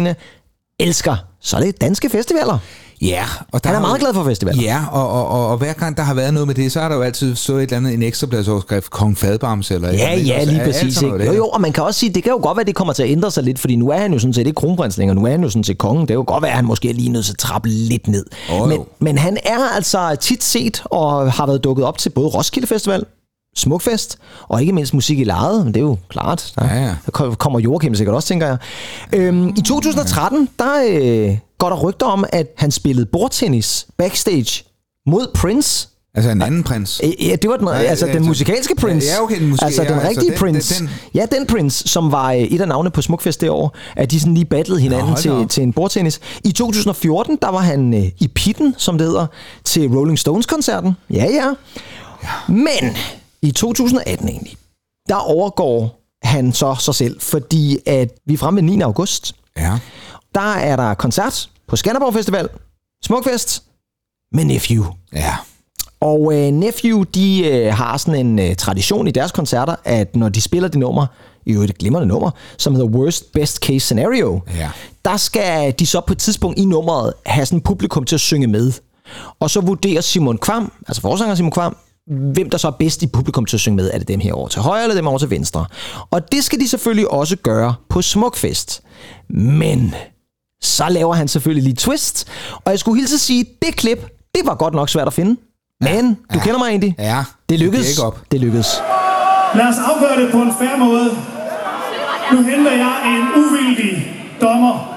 [0.81, 2.59] elsker, så er det danske festivaler.
[3.03, 3.25] Ja.
[3.53, 4.63] Og Han er meget jo- glad for festivaler.
[4.63, 6.89] Ja, og, og, og, og hver gang der har været noget med det, så har
[6.89, 10.15] der jo altid stået et eller andet, en ekstrabladsoverskrift, Kong Fadbams eller et eller Ja,
[10.17, 11.03] ja, lige Også alt præcis.
[11.03, 11.19] Ikke?
[11.19, 11.25] der.
[11.25, 12.93] Jo, jo, og man kan også sige, det kan jo godt være, at det kommer
[12.93, 15.15] til at ændre sig lidt, fordi nu er han jo sådan set ikke kronprins længere,
[15.15, 16.01] nu er han jo sådan set kongen.
[16.01, 18.09] Det kan jo godt være, at han måske er lige nødt til at trappe lidt
[18.09, 18.25] ned.
[18.51, 18.67] Jo.
[18.67, 22.67] men, men han er altså tit set og har været dukket op til både Roskilde
[22.67, 23.05] Festival,
[23.57, 26.53] Smukfest, og ikke mindst musik i lejet, men det er jo klart.
[26.59, 26.95] Der, Ja, ja.
[27.07, 28.57] der ko- kommer Joachim sikkert også, tænker jeg.
[29.13, 30.73] Øhm, I 2013, der
[31.31, 34.65] øh, går der rygter om, at han spillede bordtennis backstage
[35.07, 35.87] mod Prince.
[36.15, 37.01] Altså en anden prins.
[37.21, 39.07] Ja, det var den, altså den altså- musikalske Prince.
[39.17, 40.55] Ja, okay, den musik- altså den ja, altså rigtige den-
[40.89, 44.11] den- Ja, den Prince, som var øh, et af navnene på Smukfest det år, at
[44.11, 45.49] de sådan lige battlede hinanden da til, op.
[45.49, 46.21] til en bordtennis.
[46.45, 49.27] I 2014, der var han øh, i pitten, som det hedder,
[49.65, 50.93] til Rolling Stones-koncerten.
[51.11, 51.51] Ja, ja.
[52.49, 52.97] Men
[53.43, 54.57] i 2018 egentlig,
[55.09, 58.81] der overgår han så sig selv, fordi at vi er fremme ved 9.
[58.81, 59.35] august.
[59.57, 59.79] Ja.
[60.35, 62.49] Der er der koncert på Skanderborg Festival,
[63.05, 63.63] Smukfest,
[64.33, 64.85] med Nephew.
[65.15, 65.37] Ja.
[66.01, 70.29] Og øh, Nephew, de øh, har sådan en øh, tradition i deres koncerter, at når
[70.29, 71.07] de spiller det nummer,
[71.47, 74.71] i øvrigt et glimrende nummer, som hedder Worst Best Case Scenario, Ja.
[75.05, 78.47] der skal de så på et tidspunkt i nummeret have sådan publikum til at synge
[78.47, 78.73] med.
[79.41, 81.77] Og så vurderer Simon Kvam, altså forsanger Simon Kvam,
[82.07, 83.91] hvem der så er bedst i publikum til at synge med.
[83.93, 85.67] Er det dem her over til højre, eller dem over til venstre?
[86.11, 88.83] Og det skal de selvfølgelig også gøre på Smukfest.
[89.29, 89.95] Men
[90.63, 92.29] så laver han selvfølgelig lige twist.
[92.65, 93.99] Og jeg skulle hilse at sige, det klip,
[94.35, 95.41] det var godt nok svært at finde.
[95.81, 96.95] Men du kender mig egentlig.
[96.99, 97.25] Ja.
[97.49, 97.97] Det lykkedes.
[97.97, 98.21] Det op.
[98.33, 98.83] Det lykkedes.
[99.55, 101.11] Lad os afgøre det på en færre måde.
[102.33, 104.97] Nu henter jeg en uvildig dommer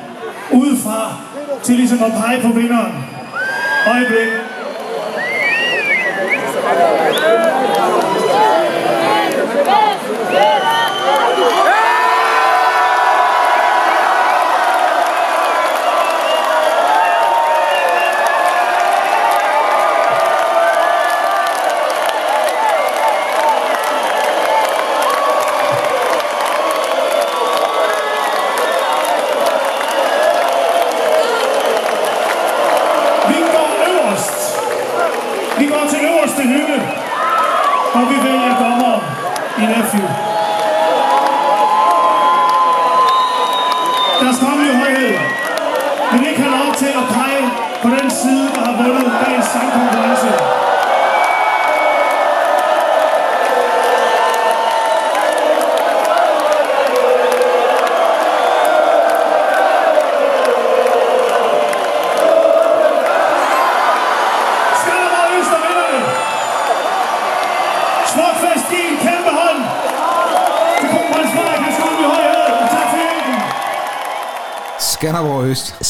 [0.54, 1.16] udefra
[1.64, 2.94] til ligesom at pege på vinderen.
[3.88, 4.43] Øjeblik.
[6.64, 6.70] Vi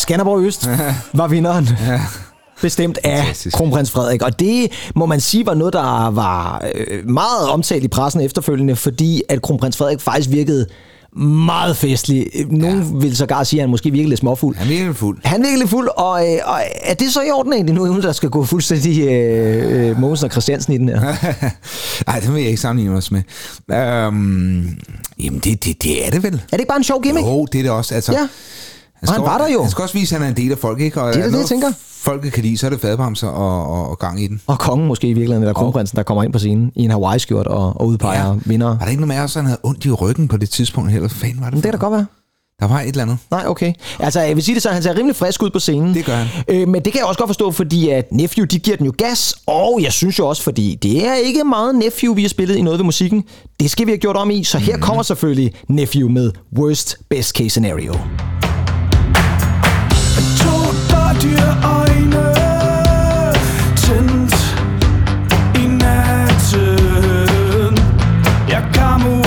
[0.03, 0.69] Skanderborg Øst.
[1.13, 1.69] Var vinderen.
[2.61, 3.55] Bestemt af Fantastisk.
[3.55, 4.21] kronprins Frederik.
[4.21, 8.75] Og det må man sige var noget, der var øh, meget omtalt i pressen efterfølgende,
[8.75, 10.65] fordi at kronprins Frederik faktisk virkede
[11.17, 12.27] meget festlig.
[12.49, 12.99] Nogen ja.
[12.99, 14.55] vil sågar sige, at han måske virkede lidt småfuld.
[14.55, 15.17] Han virker fuld.
[15.23, 18.01] Han virkede lidt fuld, og, øh, og er det så i orden egentlig nu, uden
[18.01, 20.99] der skal gå fuldstændig øh, øh, Mogensen og Christiansen i den her?
[22.07, 23.21] Nej, det vil jeg ikke sammenligne os med.
[23.71, 24.77] Øhm,
[25.23, 26.33] jamen, det, det, det er det vel.
[26.33, 27.25] Er det ikke bare en sjov gimmick?
[27.27, 27.95] Jo, det er det også.
[27.95, 28.27] Altså, Ja.
[29.09, 29.61] Han, Og han var der jo.
[29.61, 31.01] Han skal også vise, at han er en del af folk, ikke?
[31.01, 31.71] Og Det er er det, jeg tænker.
[31.79, 34.41] Folket kan lide, så er det fadbamser og, og, og gang i den.
[34.47, 37.47] Og kongen måske i virkeligheden, eller kronprinsen, der kommer ind på scenen i en Hawaii-skjort
[37.47, 38.35] og, og udpeger ja.
[38.45, 38.67] vinder.
[38.67, 41.07] Var der ikke noget med, at han havde ondt i ryggen på det tidspunkt heller?
[41.07, 41.53] Hvad fanden var det?
[41.53, 42.05] Men det kan da godt være.
[42.59, 43.17] Der var et eller andet.
[43.31, 43.73] Nej, okay.
[43.99, 45.93] Altså, jeg vil sige det så, han ser rimelig frisk ud på scenen.
[45.93, 46.27] Det gør han.
[46.47, 48.93] Øh, men det kan jeg også godt forstå, fordi at Nephew, de giver den jo
[48.97, 49.35] gas.
[49.47, 52.61] Og jeg synes jo også, fordi det er ikke meget Nephew, vi har spillet i
[52.61, 53.23] noget ved musikken.
[53.59, 54.81] Det skal vi have gjort om i, så her mm.
[54.81, 57.93] kommer selvfølgelig Nephew med Worst Best Case Scenario.
[61.23, 61.29] To
[61.63, 62.33] øjne
[63.75, 64.35] tændt
[65.55, 66.83] i natten.
[68.49, 69.22] Jeg kamuflerer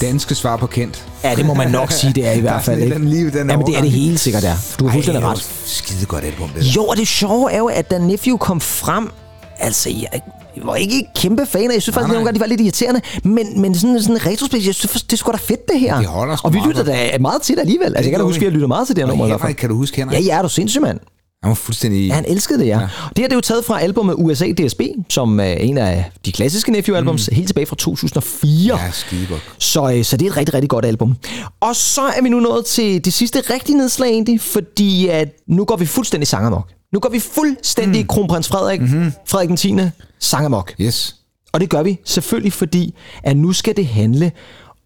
[0.00, 1.04] danske svar på Kent.
[1.24, 2.82] Ja, det må man nok sige, det er i hvert fald.
[2.82, 2.94] Ikke?
[2.94, 4.54] den, lige, den Jamen, det er det helt sikkert, der.
[4.78, 5.48] Du har fuldstændig ret.
[5.64, 6.70] Skide godt album, det der.
[6.76, 9.10] Jo, og det sjove er jo, at da Nephew kom frem,
[9.58, 10.20] altså, jeg
[10.64, 13.00] var ikke kæmpe fan af, jeg synes faktisk, at nogle gange, de var lidt irriterende,
[13.24, 15.96] men, men sådan, sådan retrospekt, jeg synes, det er sgu da fedt, det her.
[15.98, 17.86] Det holder og vi lytter da meget til det alligevel.
[17.86, 19.26] Altså, jeg kan da huske, at har lyttet meget til det her nummer.
[19.26, 20.18] Henrik, kan du huske Henrik?
[20.18, 21.00] Ja, ja, er du sindssyg, mand.
[21.46, 22.06] Han var fuldstændig...
[22.06, 22.80] Ja, han elskede det, ja.
[22.80, 22.88] ja.
[23.08, 26.32] Det her det er jo taget fra albumet USA DSB, som er en af de
[26.32, 27.36] klassiske Nephew-albums, mm.
[27.36, 28.78] helt tilbage fra 2004.
[28.84, 29.42] Ja, skide godt.
[29.58, 31.16] Så, øh, så det er et rigtig, rigtig godt album.
[31.60, 35.64] Og så er vi nu nået til det sidste rigtige nedslag egentlig, fordi at nu
[35.64, 36.70] går vi fuldstændig sangermok.
[36.92, 38.08] Nu går vi fuldstændig mm.
[38.08, 39.12] kronprins Frederik, mm-hmm.
[39.26, 39.74] Frederik den 10.
[40.20, 40.72] sangermok.
[40.80, 41.16] Yes.
[41.52, 44.32] Og det gør vi selvfølgelig, fordi at nu skal det handle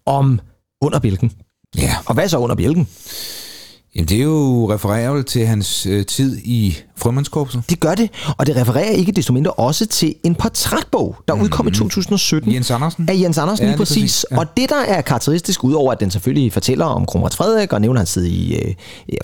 [0.05, 0.39] om
[0.81, 1.31] under bjælken.
[1.77, 1.95] Ja.
[2.05, 2.87] Og hvad så under bjælken?
[3.95, 7.63] Jamen, det er jo referabelt til hans øh, tid i frømandskorpset.
[7.69, 11.45] Det gør det, og det refererer ikke desto mindre også til en portrætbog, der mm-hmm.
[11.45, 12.53] udkom i 2017.
[12.53, 13.09] Jens Andersen.
[13.09, 13.95] Af Jens Andersen, Ja, lige præcis.
[13.95, 14.39] præcis, Ja.
[14.39, 17.99] Og det, der er karakteristisk, udover at den selvfølgelig fortæller om kronprins Frederik, og nævner
[17.99, 18.73] hans tid i øh,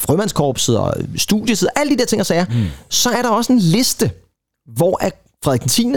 [0.01, 2.65] frømandskorpset og studietid, alle de der ting og sager, mm.
[2.89, 4.11] så er der også en liste,
[4.75, 5.13] hvor at
[5.43, 5.93] Frederik den 10.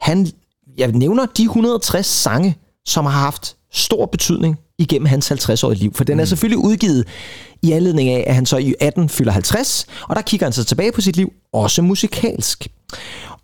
[0.00, 0.28] han
[0.78, 2.56] jeg nævner de 160 sange,
[2.86, 5.94] som har haft stor betydning igennem hans 50-årige liv.
[5.94, 7.06] For den er selvfølgelig udgivet
[7.62, 10.64] i anledning af, at han så i 18 fylder 50, og der kigger han så
[10.64, 12.68] tilbage på sit liv, også musikalsk.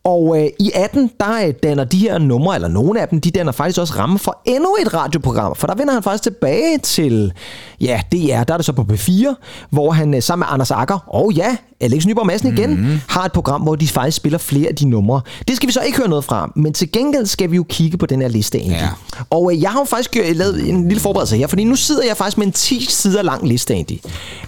[0.05, 3.30] Og øh, i 18, der øh, danner de her numre, eller nogle af dem, de
[3.30, 5.57] danner faktisk også ramme for endnu et radioprogram.
[5.57, 7.32] For der vender han faktisk tilbage til,
[7.80, 9.35] ja, DR, der er det så på P4,
[9.70, 13.01] hvor han øh, sammen med Anders Akker, og ja, Alex Nyborg Madsen igen, mm-hmm.
[13.09, 15.20] har et program, hvor de faktisk spiller flere af de numre.
[15.49, 17.97] Det skal vi så ikke høre noget fra, men til gengæld skal vi jo kigge
[17.99, 18.76] på den her liste egentlig.
[18.80, 18.89] Ja.
[19.30, 22.07] Og øh, jeg har jo faktisk øh, lavet en lille forberedelse her, fordi nu sidder
[22.07, 24.01] jeg faktisk med en 10 sider lang liste egentlig,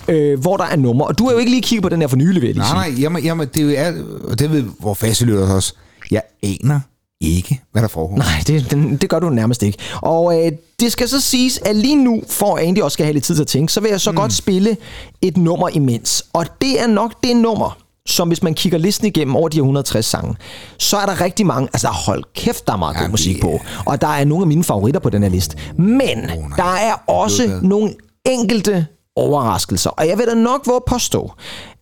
[0.09, 1.07] øh, hvor der er numre.
[1.07, 2.59] Og du har jo ikke lige kigget på den her for nylig, vil jeg lige
[2.75, 2.93] Nej, sige.
[2.95, 3.93] nej, jamen, jamen, det er
[4.29, 5.73] og det ved vores faste også.
[6.11, 6.81] Jeg aner
[7.21, 8.17] ikke, hvad der foregår.
[8.17, 9.79] Nej, det, den, det gør du nærmest ikke.
[10.03, 13.13] Og øh, det skal så siges, at lige nu, for at egentlig også skal have
[13.13, 14.17] lidt tid til at tænke, så vil jeg så mm.
[14.17, 14.77] godt spille
[15.23, 16.25] et nummer imens.
[16.33, 19.63] Og det er nok det nummer, som hvis man kigger listen igennem over de her
[19.63, 20.37] 160 sange,
[20.79, 23.61] så er der rigtig mange, altså hold kæft, der er meget god Jamen, musik på.
[23.87, 25.57] Og der er nogle af mine favoritter på den her liste.
[25.77, 26.37] Men nej.
[26.57, 27.95] der er også nogle
[28.25, 28.87] enkelte
[29.17, 29.91] overraskelser.
[29.91, 31.33] Og jeg vil da nok våge påstå,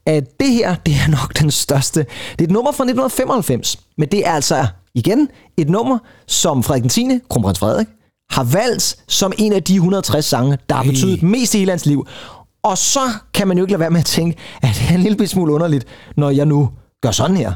[0.07, 2.01] at det her, det er nok den største.
[2.33, 6.83] Det er et nummer fra 1995, men det er altså igen et nummer, som Frederik
[6.83, 7.87] den 10., kronprins Frederik,
[8.31, 10.91] har valgt som en af de 160 sange, der har Ej.
[10.91, 12.07] betydet mest i hele hans liv.
[12.63, 13.01] Og så
[13.35, 15.53] kan man jo ikke lade være med at tænke, at det er en lille smule
[15.53, 15.87] underligt,
[16.17, 16.71] når jeg nu
[17.03, 17.53] gør sådan her.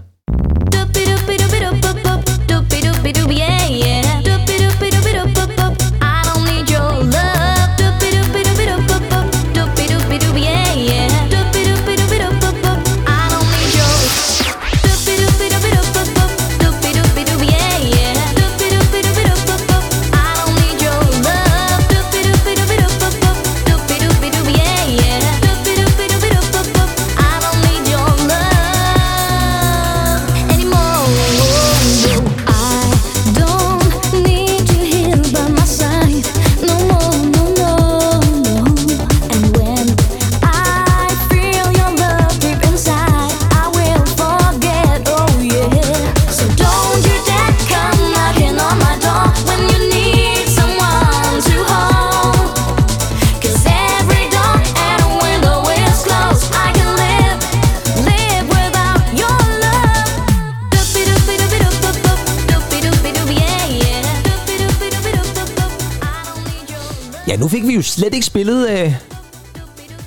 [68.38, 68.92] Spillet øh,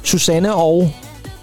[0.04, 0.92] Susanne og...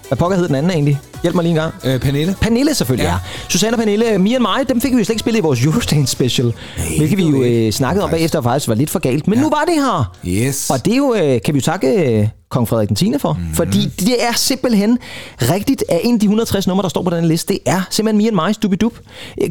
[0.08, 1.00] Hvad pokker hed den anden egentlig?
[1.22, 1.74] Hjælp mig lige en gang.
[1.84, 2.36] Øh, Pernille?
[2.40, 3.12] Pernille selvfølgelig, ja.
[3.12, 3.18] Ja.
[3.48, 5.64] Susanne og Pernille, Me and mig, dem fik vi jo slet ikke spillet i vores
[5.64, 6.46] Eurostain special.
[6.46, 9.28] Nej, hvilket vi jo øh, snakkede om bagefter, faktisk var lidt for galt.
[9.28, 9.42] Men ja.
[9.42, 10.16] nu var det her.
[10.26, 10.70] Yes.
[10.70, 13.12] Og det er jo, øh, kan vi jo takke øh, kong Frederik den 10.
[13.18, 13.32] for.
[13.32, 13.54] Mm-hmm.
[13.54, 14.98] Fordi det er simpelthen
[15.40, 18.34] rigtigt, at en af de 160 numre, der står på den liste, det er simpelthen
[18.34, 18.78] mig, Stupid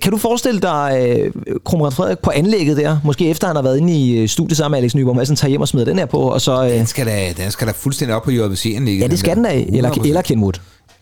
[0.01, 1.31] Kan du forestille dig øh,
[1.65, 2.99] kronprins Frederik på anlægget der?
[3.03, 5.49] Måske efter han har været inde i øh, studiet sammen med Alex Nyborg Madsen, tager
[5.49, 6.63] hjem og smider den her på, og så...
[6.63, 8.89] Øh, Den skal da, den skal da fuldstændig op på JVC'en.
[8.89, 9.53] ja, det skal den da.
[9.53, 10.53] Eller, eller Kenwood.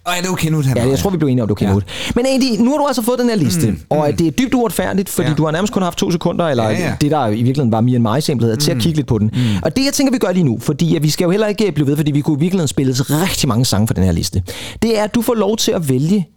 [0.07, 1.73] Ej, det er jo Kenwood, han Ja, jeg tror, vi blev enige om, du kender
[1.73, 1.79] Ja.
[2.05, 2.11] ja.
[2.15, 4.53] Men egentlig, nu har du altså fået den her liste, mm, og det er dybt
[4.53, 5.33] uretfærdigt, fordi Ja.
[5.33, 7.81] du har nærmest kun haft to sekunder, eller Ja, ja, det, der i virkeligheden var
[7.81, 8.39] mere end mig mm.
[8.59, 9.31] til at kigge lidt på den.
[9.33, 9.39] Mm.
[9.63, 11.71] Og det, jeg tænker, vi gør lige nu, fordi at vi skal jo heller ikke
[11.71, 14.43] blive ved, fordi vi kunne i virkeligheden spille rigtig mange sange fra den her liste,
[14.81, 16.27] det er, at du får lov til at vælge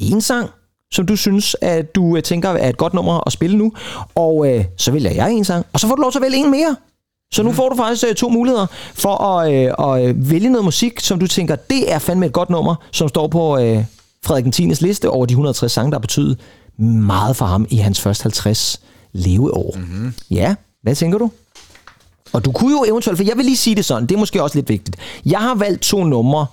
[0.00, 0.48] en sang,
[0.92, 3.72] som du synes, at du øh, tænker er et godt nummer at spille nu,
[4.14, 6.36] og øh, så vælger jeg en sang, og så får du lov til at vælge
[6.36, 6.76] en mere.
[7.32, 10.64] Så nu får du faktisk øh, to muligheder for at, øh, at øh, vælge noget
[10.64, 13.84] musik, som du tænker, det er fandme et godt nummer, som står på øh,
[14.24, 14.62] Frederik 10.
[14.62, 16.38] liste over de 160 sange, der har betydet
[16.78, 18.80] meget for ham i hans første 50
[19.12, 19.74] leveår.
[19.76, 20.14] Mm-hmm.
[20.30, 21.30] Ja, hvad tænker du?
[22.32, 24.42] Og du kunne jo eventuelt, for jeg vil lige sige det sådan, det er måske
[24.42, 24.96] også lidt vigtigt.
[25.26, 26.46] Jeg har valgt to numre,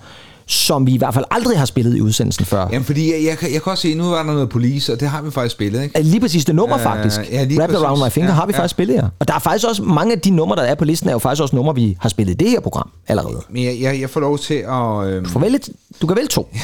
[0.48, 2.68] som vi i hvert fald aldrig har spillet i udsendelsen før.
[2.72, 5.00] Jamen, fordi jeg, jeg, kan- jeg kan også se, nu var der noget police, og
[5.00, 6.02] det har vi faktisk spillet, ikke?
[6.02, 7.20] Lige præcis det nummer Øh, faktisk.
[7.32, 7.84] ja, lige Wrapped præcis.
[7.86, 8.58] Around My Finger Ja, har vi ja.
[8.58, 9.08] faktisk spillet her.
[9.18, 11.18] Og der er faktisk også mange af de numre, der er på listen, er jo
[11.18, 13.42] faktisk også numre, vi har spillet i det her program allerede.
[13.50, 15.06] Men jeg, jeg, jeg får lov til at...
[15.06, 15.58] Øhm, Du, får vælge,
[16.02, 16.48] du kan vælge to.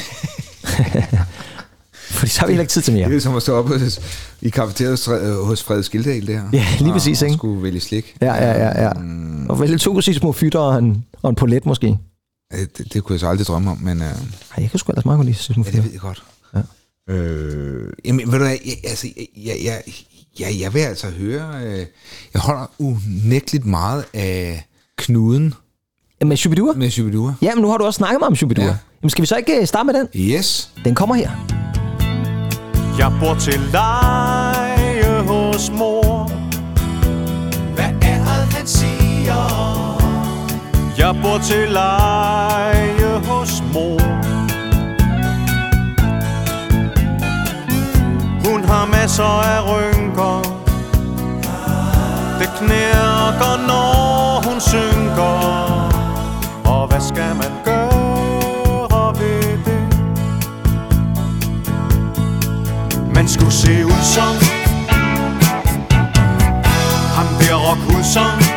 [2.11, 3.09] Fordi så har vi heller ikke tid til mere.
[3.09, 3.99] Det er som at stå op hos,
[4.41, 4.91] i kafeteriet
[5.45, 6.43] hos, øh, Frede Skildal, det her.
[6.53, 7.33] Ja, lige præcis, og, ikke?
[7.35, 8.15] Og skulle vælge slik.
[8.21, 8.83] Ja, ja, ja.
[8.83, 8.91] ja.
[9.49, 11.97] Og vælge to sige små fytter og en, og en polet måske.
[12.53, 14.01] Øh, Det, det kunne jeg så aldrig drømme om, men...
[14.01, 14.15] Øh, Ej,
[14.57, 16.23] jeg kan sgu ellers meget godt lide små ja, det ved jeg godt.
[16.55, 17.13] Ja.
[17.13, 19.81] Øh, jamen, ved du hvad, jeg, altså, jeg, jeg,
[20.39, 21.63] jeg, jeg vil altså høre...
[21.63, 21.85] Øh,
[22.33, 25.53] jeg holder unægteligt meget af knuden
[26.25, 26.73] Med Shubidua?
[26.73, 27.33] med Shubidua.
[27.41, 28.63] Ja, men nu har du også snakket meget om Shubidua.
[28.65, 28.69] Ja.
[28.71, 28.77] Ja.
[29.01, 30.07] Jamen skal vi så ikke øh, starte med den?
[30.15, 30.69] Yes.
[30.85, 31.29] Den kommer her.
[32.97, 36.12] Jeg bor til leje hos mor
[41.33, 43.99] bor til leje hos mor.
[48.45, 50.41] Hun har masser af rynker.
[52.39, 55.35] Det knirker, når hun synker.
[56.65, 59.83] Og hvad skal man gøre ved det?
[63.15, 64.35] Man skulle se ud som
[67.15, 68.52] Ham der rock ud som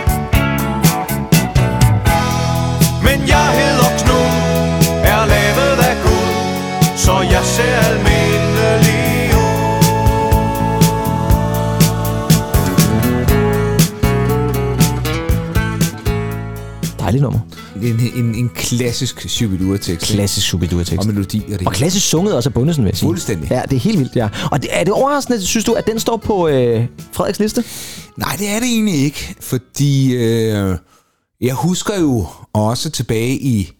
[17.22, 17.44] Dejligt
[17.74, 18.10] nummer.
[18.16, 20.06] En, en, en klassisk Shubidua-tekst.
[20.06, 20.98] Klassisk Shubidua-tekst.
[20.98, 23.06] Og melodi og det Og klassisk sunget også af Bundesen, vil jeg sige.
[23.06, 23.50] Fuldstændig.
[23.50, 24.28] Ja, det er helt vildt, ja.
[24.52, 27.64] Og det, er det overraskende, synes du, at den står på øh, Frederiks liste?
[28.16, 30.76] Nej, det er det egentlig ikke, fordi øh,
[31.40, 33.72] jeg husker jo også tilbage i...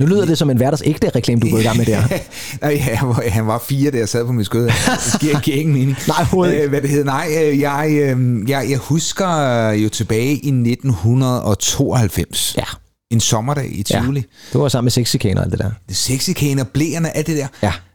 [0.00, 2.02] Nu lyder det som en hverdags ægte reklame, du gået i gang med der.
[2.62, 2.94] Nej, ja,
[3.30, 4.64] han var, fire, da jeg sad på min skød.
[4.66, 4.72] Det
[5.20, 5.96] giver, giver ingen mening.
[6.08, 6.64] Nej, overhovedet ikke.
[6.64, 7.04] Øh, Hvad det hedder?
[7.04, 12.54] Nej, øh, jeg, øh, jeg, jeg husker jo tilbage i 1992.
[12.58, 12.64] Ja.
[13.10, 14.00] En sommerdag i Ja.
[14.00, 14.24] Tivoli.
[14.52, 15.70] Det var sammen med sexikaner og alt det der.
[15.90, 17.46] Sexikaner, blæerne, alt det der.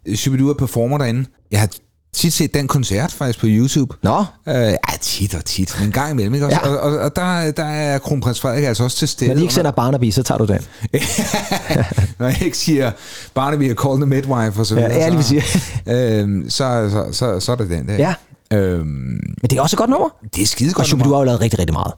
[0.07, 0.15] Ja.
[0.15, 1.25] Shubidua performer derinde.
[1.51, 1.69] Jeg har
[2.13, 3.95] tit set den koncert faktisk på YouTube.
[4.03, 6.59] Nå, Øh, ja, tit og tit, men en gang imellem, ikke også?
[6.63, 6.69] Ja.
[6.69, 9.29] Og, og, og der, der er kronprins Frederik altså også til stede.
[9.29, 10.59] når de ikke sender Barnaby, så tager du den.
[12.19, 12.91] Når jeg ikke siger,
[13.33, 15.35] Barnaby er called the midwife og så videre, ja, lige så,
[15.93, 17.95] øhm, så, så, så, så er det den der.
[17.95, 18.13] Ja.
[18.53, 20.09] Øhm, Men det er også et godt nummer.
[20.35, 20.89] det er skide godt.
[20.91, 21.05] Nummer.
[21.07, 21.93] har jo lavet rigtig, rigtig meget.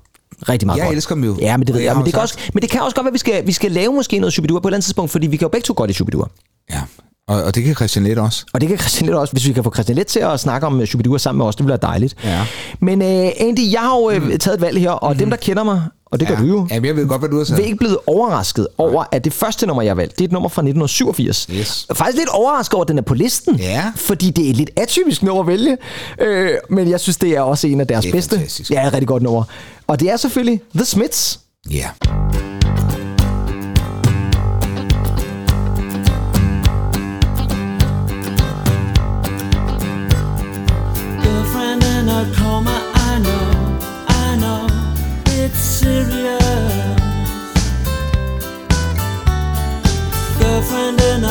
[0.49, 0.95] Rigtig meget Jeg godt.
[0.95, 1.35] elsker dem jo.
[1.39, 1.87] Ja, men det ved jeg.
[1.87, 3.51] jeg Men det, kan også, men det kan også godt være, at vi skal, vi
[3.51, 5.65] skal lave måske noget Shubidua på et eller andet tidspunkt, fordi vi kan jo begge
[5.65, 6.25] to godt i Shubidua.
[6.71, 6.81] Ja,
[7.27, 8.45] og, og det kan Christian Let også.
[8.53, 10.67] Og det kan Christian Let også, hvis vi kan få Christian Let til at snakke
[10.67, 12.15] om øh, Shubidua sammen med os, det ville være dejligt.
[12.23, 12.45] Ja.
[12.79, 13.07] Men uh,
[13.39, 15.17] Andy, jeg har jo uh, taget et valg her, og mm.
[15.17, 16.41] dem, der kender mig, og det gør Mm.
[16.45, 16.47] ja.
[16.51, 17.59] du jo, Jamen, jeg ved godt, hvad du har sagt.
[17.59, 20.49] ikke blive overrasket over, at det første nummer, jeg har valgt, det er et nummer
[20.49, 21.47] fra 1987.
[21.51, 21.87] Yes.
[21.95, 23.55] Faktisk lidt overrasket over, at den er på listen.
[23.55, 23.91] Ja.
[23.95, 25.77] Fordi det er et lidt atypisk nummer at vælge.
[26.21, 28.35] Øh, men jeg synes, det er også en af deres Det er bedste.
[28.35, 28.71] fantastisk.
[28.71, 29.43] Ja, et rigtig godt nummer.
[29.87, 31.39] Og det er selvfølgelig The Smiths.
[31.71, 31.89] Ja.
[32.01, 32.54] Girlfriend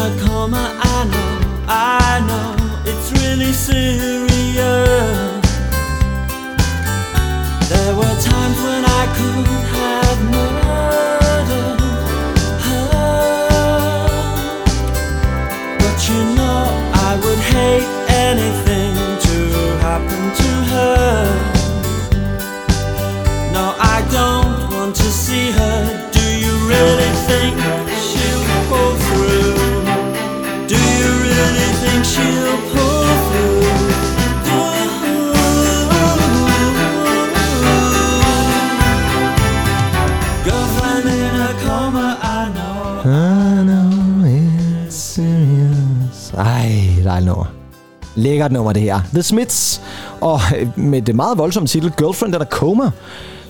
[0.05, 1.33] Girlfriend in a coma, I know,
[1.67, 4.29] I know, it's really serious.
[7.69, 10.54] There were times when I could have murdered
[47.15, 47.45] dejligt nummer.
[48.15, 49.01] Lækkert nummer, det her.
[49.13, 49.81] The Smiths.
[50.21, 50.41] Og
[50.77, 52.91] med det meget voldsomme titel, Girlfriend in a Coma,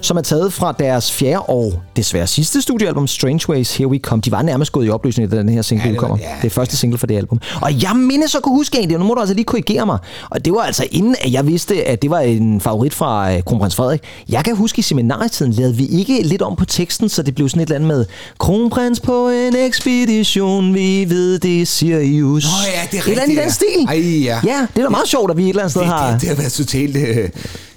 [0.05, 4.23] som er taget fra deres fjerde og desværre sidste studiealbum, Strange Ways, Here We Come.
[4.25, 6.25] De var nærmest gået i opløsning, da den her single Ja, det var- udkommer.
[6.25, 7.41] ja, det er første single for det album.
[7.63, 9.99] Og jeg mindes at kunne huske en, det nu må du altså lige korrigere mig.
[10.31, 13.43] Og det var altså inden, at jeg vidste, at det var en favorit fra øh,
[13.43, 14.01] Kronprins Frederik.
[14.29, 17.49] Jeg kan huske i seminarietiden, lavede vi ikke lidt om på teksten, så det blev
[17.49, 18.05] sådan et eller andet med
[18.39, 22.45] Kronprins på en ekspedition, vi ved det Sirius.
[22.45, 23.87] Nå ja, det er Et eller andet i den rigtigt, stil.
[23.89, 24.41] Ej, ja.
[24.53, 26.13] Ja, det er da meget sjovt, at vi et eller andet sted Det, har...
[26.13, 26.97] det, det har været totalt...
[26.97, 27.29] Øh,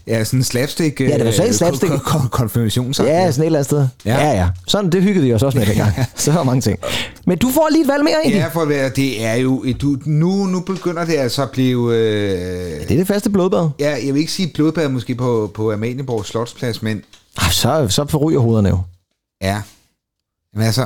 [0.08, 0.99] Ja, sådan en slapstick.
[0.99, 1.93] Ja, det var sådan en slapstick.
[2.32, 3.10] Konfirmationssang.
[3.10, 3.88] Ja, sådan et eller andet sted.
[4.05, 4.32] Ja, ja.
[4.32, 4.49] ja.
[4.68, 5.93] Sådan, det hyggede vi os også med dengang.
[6.16, 6.80] Så var mange ting.
[7.26, 8.39] Men du får lige et valg mere, egentlig.
[8.39, 11.95] Ja, for at være, det er jo, du, nu, nu begynder det altså at blive...
[11.95, 13.70] Øh, det er det faste blodbad.
[13.80, 17.01] Ja, jeg vil ikke sige blodbad måske på, på Amalienborg Slotsplads, men...
[17.38, 18.80] Ah, Så, så forryger hovederne jo.
[19.41, 19.62] Ja.
[20.53, 20.86] Men altså...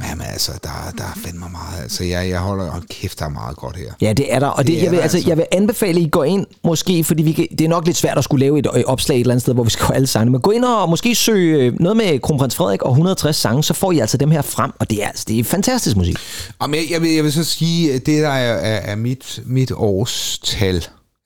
[0.00, 1.82] Jamen altså, der, der er fandme meget.
[1.82, 2.70] Altså, jeg, jeg holder...
[2.70, 3.92] Hold kæft, der er meget godt her.
[4.00, 4.46] Ja, det er der.
[4.46, 5.30] Og det, Det jeg, vil, der altså, altså.
[5.30, 7.96] jeg vil anbefale, at I går ind, måske, fordi vi kan, det er nok lidt
[7.96, 9.94] svært at skulle lave et øh, opslag et eller andet sted, hvor vi skal have
[9.98, 10.30] alle sangene.
[10.30, 13.74] Men gå ind og måske søge øh, noget med Kronprins Frederik og 160 sange, så
[13.74, 14.70] får I altså dem her frem.
[14.78, 16.16] Og det er, altså, det er fantastisk musik.
[16.58, 19.40] Og jeg, jeg, vil, jeg vil så sige, at det der er, er, er mit,
[19.46, 20.74] mit årstal,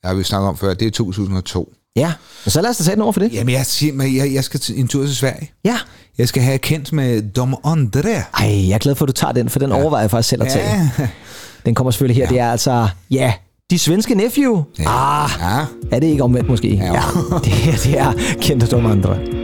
[0.03, 1.73] jeg har vi snakket om før, det er 2002.
[1.97, 2.13] Ja,
[2.45, 3.33] men så lad os da tage nummer for det.
[3.33, 5.51] Jamen, jeg, siger, mig, jeg, jeg skal en tur til Sverige.
[5.65, 5.77] Ja.
[6.17, 8.01] Jeg skal have kendt med Dom Andre.
[8.39, 9.81] Ej, jeg er glad for, at du tager den, for den ja.
[9.81, 10.91] overvejer jeg faktisk selv at tage.
[10.99, 11.07] Ja.
[11.65, 12.23] Den kommer selvfølgelig her.
[12.23, 12.29] Ja.
[12.29, 13.33] Det er altså, ja,
[13.69, 14.63] de svenske nephew.
[14.79, 15.23] Ja.
[15.23, 15.65] Ah, ja.
[15.91, 16.75] er det ikke omvendt måske?
[16.75, 16.93] Ja.
[16.93, 17.01] ja.
[17.43, 19.36] Det, det er kendte Dom Andre.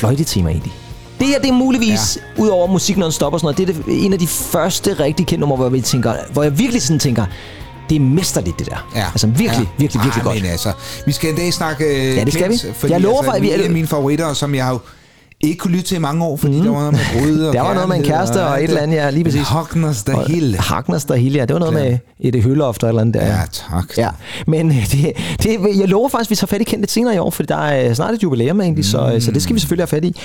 [0.00, 0.72] Fløjtetema egentlig.
[1.18, 2.42] Det her, det er muligvis, ja.
[2.42, 5.26] ud over musik non-stop og sådan noget, det er det, en af de første rigtig
[5.26, 7.24] kendte numre, hvor, vi tænker, hvor jeg virkelig sådan tænker,
[7.88, 8.88] det er mesterligt, det der.
[8.96, 9.04] Ja.
[9.06, 10.42] Altså virkelig, virkelig, virkelig, virkelig Ej, godt.
[10.42, 10.72] Men altså,
[11.06, 12.72] vi skal en dag snakke øh, Ja, det skal Klint, vi.
[12.78, 14.78] Fordi, Jeg lover altså, faktisk, vi- en af mine favoritter, som jeg har jo
[15.40, 16.62] ikke kunne lytte til i mange år, fordi mm.
[16.62, 18.80] der var noget med brud og Der var noget med en kæreste og et eller
[18.80, 19.48] andet, ja, lige præcis.
[19.48, 20.58] Hagners der hele.
[20.58, 21.44] Hagners der hele, ja.
[21.44, 23.26] Det var noget med et hølloft og eller andet der.
[23.26, 23.98] Ja, tak.
[23.98, 24.10] Ja,
[24.46, 25.12] men øh, det,
[25.42, 27.42] det, jeg lover faktisk, at vi tager fat i kendt lidt senere i år, for
[27.42, 29.88] der er øh, snart et jubilæum egentlig, så, øh, så det skal vi selvfølgelig have
[29.88, 30.16] fat i.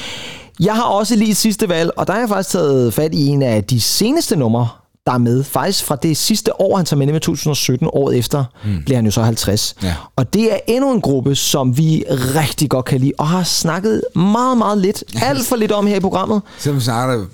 [0.59, 3.25] Jeg har også lige et sidste valg, og der har jeg faktisk taget fat i
[3.27, 4.67] en af de seneste numre,
[5.05, 5.43] der er med.
[5.43, 8.83] Faktisk fra det sidste år, han tager med, nemlig 2017, året efter, mm.
[8.85, 9.75] bliver han jo så 50.
[9.83, 9.95] Ja.
[10.15, 14.01] Og det er endnu en gruppe, som vi rigtig godt kan lide, og har snakket
[14.15, 16.41] meget, meget lidt, alt for lidt om her i programmet.
[16.59, 17.25] Som snart har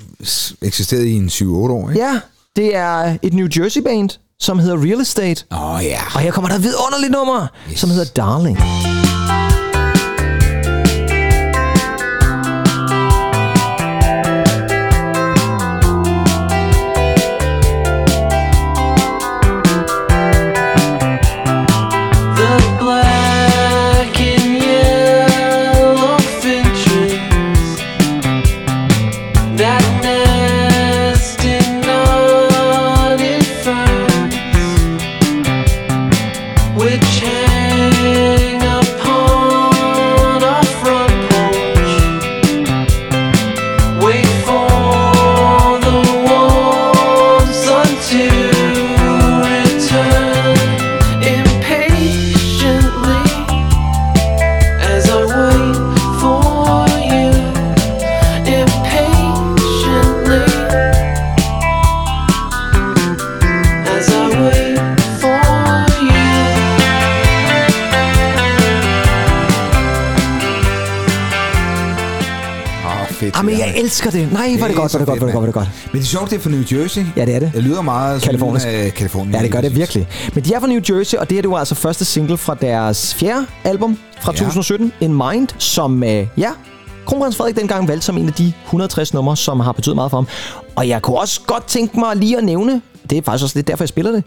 [0.61, 2.01] eksisteret i en 7-8 år, ikke?
[2.01, 2.19] Ja,
[2.55, 4.09] det er et New Jersey band,
[4.39, 5.43] som hedder Real Estate.
[5.51, 5.99] Åh oh, ja.
[6.15, 7.79] Og her kommer der et vidunderligt nummer, yes.
[7.79, 8.57] som hedder Darling.
[8.57, 9.00] The
[74.19, 74.39] elsker det.
[74.39, 75.65] Nej, hvor er det godt, hvor er det godt, hvor er det godt, hvor er
[75.65, 75.93] det godt.
[75.93, 77.05] Men det er sjovt, det er fra New Jersey.
[77.15, 77.51] Ja, det er det.
[77.55, 78.65] Det lyder meget Kalifornisk.
[78.65, 79.35] Som, Kalifornien.
[79.35, 80.07] Ja, det gør det virkelig.
[80.33, 82.55] Men de er fra New Jersey, og det her det var altså første single fra
[82.61, 84.37] deres fjerde album fra Ja.
[84.37, 86.49] 2017, In Mind, som, øh, ja,
[87.05, 90.17] Kronprins Frederik dengang valgte som en af de 160 numre, som har betydet meget for
[90.17, 90.27] ham.
[90.75, 93.67] Og jeg kunne også godt tænke mig lige at nævne, det er faktisk også lidt
[93.67, 94.23] derfor, jeg spiller det,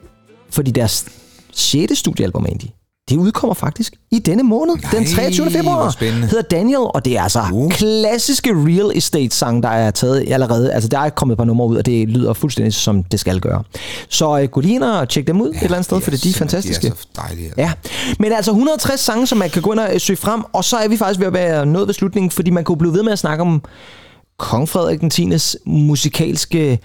[0.50, 1.04] fordi deres
[1.52, 1.98] 6.
[1.98, 2.73] studiealbum egentlig,
[3.10, 5.44] det udkommer faktisk i denne måned, Nej, den 23.
[5.44, 5.90] hvor februar.
[5.90, 6.26] spændende.
[6.26, 7.70] Hedder Daniel, og det er altså uh.
[7.72, 10.72] klassiske real estate sang, der er taget allerede.
[10.72, 13.40] Altså, der er kommet et par numre ud, og det lyder fuldstændig som det skal
[13.40, 13.62] gøre.
[14.08, 16.10] Så øh, gå lige ind og tjek dem ud ja, et eller andet sted, for
[16.10, 16.82] de er simpelthen- fantastiske.
[16.86, 17.52] De er så dejlige.
[17.56, 17.72] Ja,
[18.18, 20.76] men altså 160 sange, som man kan gå ind og øh, søge frem, og så
[20.76, 23.12] er vi faktisk ved at være nået ved slutningen, fordi man kunne blive ved med
[23.12, 23.62] at snakke om
[24.38, 25.30] kong Frederik den 10.
[25.66, 26.78] musikalske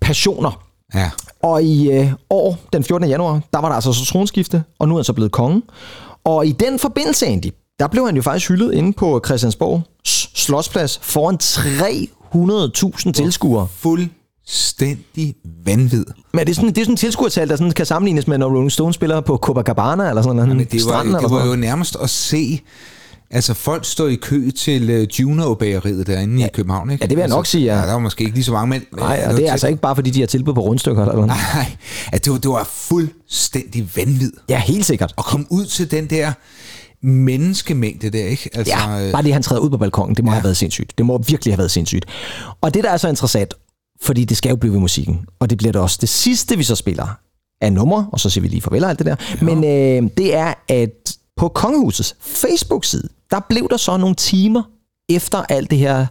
[0.00, 0.62] passioner.
[0.94, 1.10] Ja.
[1.42, 3.08] Og i øh, år, den 14.
[3.08, 5.62] januar, der var der altså så tronskifte, og nu er han så blevet konge.
[6.24, 7.46] Og i den forbindelse, Andy,
[7.78, 9.82] der blev han jo faktisk hyldet inde på Christiansborg
[10.34, 11.38] Slottsplads foran
[13.06, 13.68] 300.000 tilskuere.
[13.76, 15.34] Fuldstændig
[15.64, 16.04] vanvid.
[16.32, 18.46] Men er det sådan, det er sådan en tilskuertal, der sådan kan sammenlignes med, når
[18.46, 20.48] Rolling Stones spiller på Copacabana eller sådan noget?
[20.48, 22.60] Jamen, det var, stranden eller det var jo nærmest at se...
[23.32, 26.46] Altså, folk står i kø til uh, Juno-bageriet derinde ja.
[26.46, 27.04] i København, ikke?
[27.04, 27.80] Ja, det vil jeg altså, nok sige, ja.
[27.80, 27.86] ja.
[27.86, 28.82] Der var måske ikke lige så mange, men...
[28.96, 31.26] Nej, og det er altså ikke bare, fordi de har tilbud på rundstykker eller noget.
[31.28, 31.76] Nej,
[32.12, 34.32] at det var, det var fuldstændig vanvid.
[34.48, 35.14] Ja, helt sikkert.
[35.18, 36.32] At komme ud til den der
[37.02, 38.50] menneskemængde der, ikke?
[38.54, 40.34] Altså, Ja, bare det, han træder ud på balkongen, det må ja.
[40.34, 40.98] have været sindssygt.
[40.98, 42.04] Det må virkelig have været sindssygt.
[42.60, 43.54] Og det, der er så interessant,
[44.02, 45.98] fordi det skal jo blive ved musikken, og det bliver det også.
[46.00, 47.06] Det sidste, vi så spiller,
[47.60, 49.16] er nummer, og så siger vi lige farvel og alt det der.
[49.40, 49.44] Ja.
[49.44, 50.99] Men øh, det er, at
[51.40, 54.62] på Kongehusets Facebook-side, der blev der så nogle timer
[55.08, 56.06] efter alt det her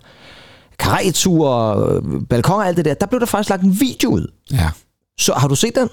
[0.79, 1.43] karetur,
[2.29, 4.31] balkon og alt det der, der blev der faktisk lagt en video ud.
[4.51, 4.69] Ja.
[5.19, 5.89] Så har du set den?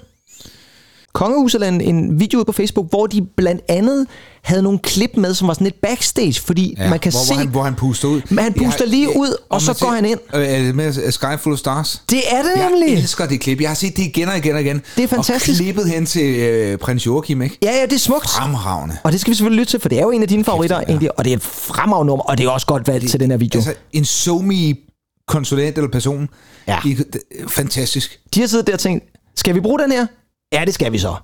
[1.17, 4.07] Kongehuset en, en video ud på Facebook, hvor de blandt andet
[4.43, 7.33] havde nogle klip med, som var sådan lidt backstage, fordi Ja, man kan hvor, se...
[7.33, 8.21] Hvor han, hvor han puster ud.
[8.29, 10.19] Men han puster lige ud, og så man går han ind.
[10.33, 12.01] Øh, Er det med Sky Full of Stars?
[12.09, 12.93] Det er det Jeg nemlig.
[12.97, 13.61] elsker det klip.
[13.61, 14.81] Jeg har set det igen og igen og igen.
[14.95, 15.59] Det er fantastisk.
[15.59, 17.57] Og klippet hen til øh, prins Joachim, ikke?
[17.63, 18.29] Ja, ja, det er smukt.
[18.29, 18.97] Fremragende.
[19.03, 20.79] Og det skal vi selvfølgelig lytte til, for det er jo en af dine favoritter,
[20.79, 23.31] egentlig, og det er et fremragende nummer, og det er også godt valgt til den
[23.31, 23.57] her video.
[23.57, 24.79] Altså, en somi
[25.27, 26.29] konsulent eller person.
[26.67, 26.77] Ja.
[26.85, 28.19] I, det, fantastisk.
[28.35, 29.05] De har siddet der og tænkt,
[29.35, 30.05] skal vi bruge den her?
[30.51, 31.15] Ja, det skal vi så.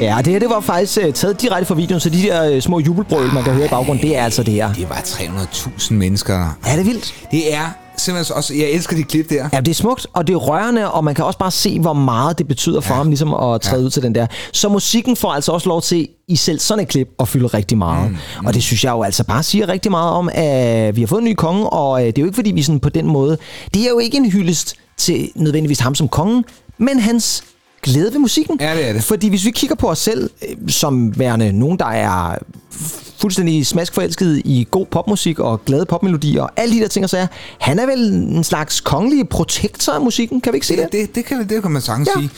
[0.00, 2.60] Ja, det her det var faktisk uh, taget direkte fra videoen, så de der uh,
[2.60, 4.72] små jubelbrøl, man kan høre i baggrunden, det er altså det her.
[4.72, 6.58] Det var 300.000 mennesker.
[6.66, 7.14] Ja, det er vildt.
[7.30, 8.54] Det er simpelthen også...
[8.54, 9.48] Jeg elsker de klip der.
[9.52, 11.92] Ja, det er smukt, og det er rørende, og man kan også bare se, hvor
[11.92, 12.98] meget det betyder for ja.
[12.98, 13.86] ham ligesom at træde ja.
[13.86, 14.26] ud til den der.
[14.52, 17.78] Så musikken får altså også lov til i selv sådan et klip at fylde rigtig
[17.78, 18.10] meget.
[18.10, 18.46] Mm, mm.
[18.46, 21.20] Og det synes jeg jo altså bare siger rigtig meget om, at vi har fået
[21.20, 23.38] en ny konge, og øh, det er jo ikke fordi, vi sådan på den måde...
[23.74, 26.44] Det er jo ikke en hyldest til nødvendigvis ham som kongen,
[26.78, 27.44] men hans
[27.82, 28.60] glæde ved musikken.
[28.60, 29.04] Ja, det er det.
[29.04, 32.38] Fordi hvis vi kigger på os selv, øh, som værende nogen, der er
[33.20, 37.26] fuldstændig smaskforelsket i god popmusik og glade popmelodier og alle de der ting og sager.
[37.58, 40.82] Han er vel en slags kongelig protektor af musikken, kan vi ikke se det?
[40.82, 42.20] Det, det, det, kan, det kan man sagtens Ja.
[42.20, 42.30] sige.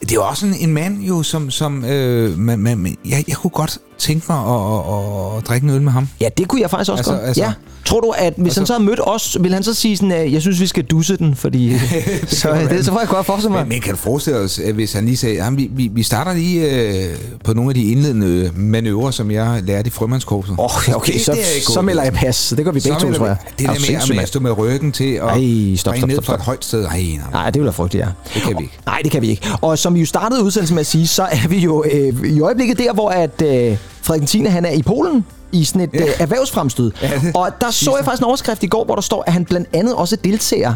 [0.00, 3.36] Det er jo også en, en mand, jo, som, som øh, man, man, jeg, jeg
[3.36, 6.08] kunne godt tænke mig at, at, at drikke en øl med ham.
[6.20, 7.22] Ja, det kunne jeg faktisk også Altså- godt.
[7.22, 7.52] altså- ja.
[7.84, 10.12] Tror du, at hvis Altså- han så havde mødt os, vil han så sige sådan,
[10.12, 11.72] at jeg synes, vi skal dusse den, fordi...
[12.28, 13.60] så kan det, så får jeg godt forestille mig.
[13.62, 16.34] Men, men kan du forestille os, hvis han lige sagde, at vi, vi, vi starter
[16.34, 20.54] lige øh, på nogle af de indledende manøvrer, som jeg lærte i frømandskorpset.
[20.58, 22.36] Åh, oh, okay, så, er ikke så melder jeg pas.
[22.36, 23.36] Så det gør vi Så begge to, tror jeg.
[23.58, 25.28] Det Er der med, at jeg stod med ryggen til at Ej,
[25.76, 26.46] stop, stop, springe ned stop, fra et stop.
[26.46, 26.84] højt sted.
[26.84, 27.50] Ej, nej, nej.
[27.50, 28.10] Det vil være frygteligt, ja.
[28.34, 28.78] Det kan vi ikke.
[28.86, 29.48] Nej, det kan vi ikke.
[29.60, 32.40] Og som vi jo startede udsendelsen med at sige, så er vi jo øh, i
[32.40, 36.02] øjeblikket der, hvor at, øh, Frederik X, han er i Polen i sådan et Ja.
[36.02, 36.92] øh, erhvervsfremstød.
[37.02, 39.32] Ja, det- og der så jeg faktisk en overskrift i går, hvor der står, at
[39.32, 40.74] han blandt andet også deltager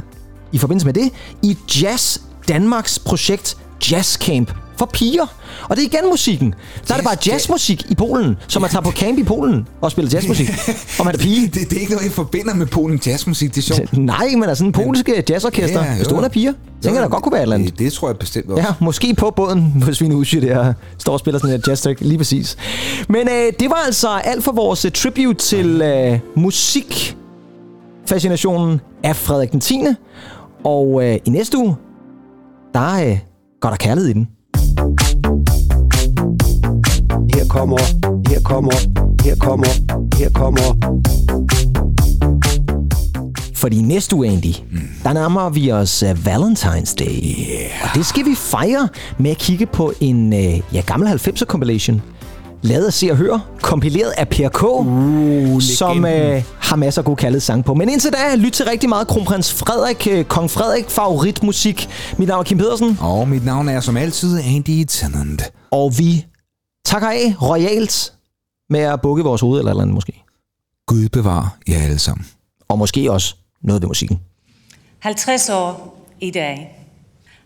[0.53, 1.11] i forbindelse med det
[1.43, 3.57] i Jazz Danmarks projekt
[3.91, 5.27] Jazz Camp for piger.
[5.69, 6.55] Og det er igen musikken.
[6.89, 9.69] Der er det bare Jazz- jazzmusik i Polen, som man tager på camp i Polen
[9.81, 10.49] og spiller jazzmusik.
[10.99, 11.47] og man er pige.
[11.47, 13.55] Det, det er ikke noget, jeg forbinder med Polen jazzmusik.
[13.55, 13.99] Det er sjovt.
[13.99, 16.53] Nej, men altså en polske jazzorkester, Ja, bestående af piger.
[16.83, 17.71] Tænker, der godt kunne være et eller andet.
[17.71, 18.63] Det, det tror jeg bestemt også.
[18.63, 22.57] Ja, måske på båden på Svinehusje der står og spiller sådan en jazz lige præcis.
[23.09, 27.17] Men øh, det var altså alt for vores øh, tribute til øh, musik
[28.07, 29.81] fascinationen af Frederik den 10.
[30.65, 31.77] Og øh, i næste uge,
[32.75, 33.19] der øh,
[33.61, 34.29] går der kærlighed i den.
[37.35, 37.79] Her kommer,
[38.29, 38.73] her kommer,
[39.25, 39.69] her kommer,
[40.19, 40.97] her kommer.
[43.55, 44.81] Fordi næste uge, Andy, mm.
[45.05, 47.23] der nærmer vi os uh, Valentine's Day.
[47.51, 47.71] Yeah.
[47.83, 48.89] Og det skal vi fejre
[49.19, 52.03] med at kigge på en uh, ja, gammel 90'er compilation
[52.63, 57.05] lavet af Se og Hør, kompileret af Per K, uh, som øh, har masser af
[57.05, 57.75] gode kærlighed sang på.
[57.75, 61.89] Men indtil da, lyt til rigtig meget Kronprins Frederik, øh, Kong Frederik, favoritmusik.
[62.19, 62.99] Mit navn er Kim Pedersen.
[63.01, 65.43] Og mit navn er som altid Andy Tennant.
[65.71, 66.27] Og vi
[66.91, 68.13] takker af royalt
[68.69, 70.25] med at bukke vores hoved eller eller andet måske.
[70.87, 72.27] Gud bevar jer alle sammen.
[72.69, 74.21] Og måske også noget ved musikken.
[74.99, 76.87] 50 år i dag.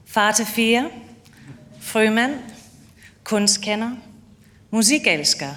[0.06, 0.90] Far til fire,
[1.80, 2.34] frømand,
[3.24, 3.90] kunstkender,
[4.70, 5.50] musikelsker,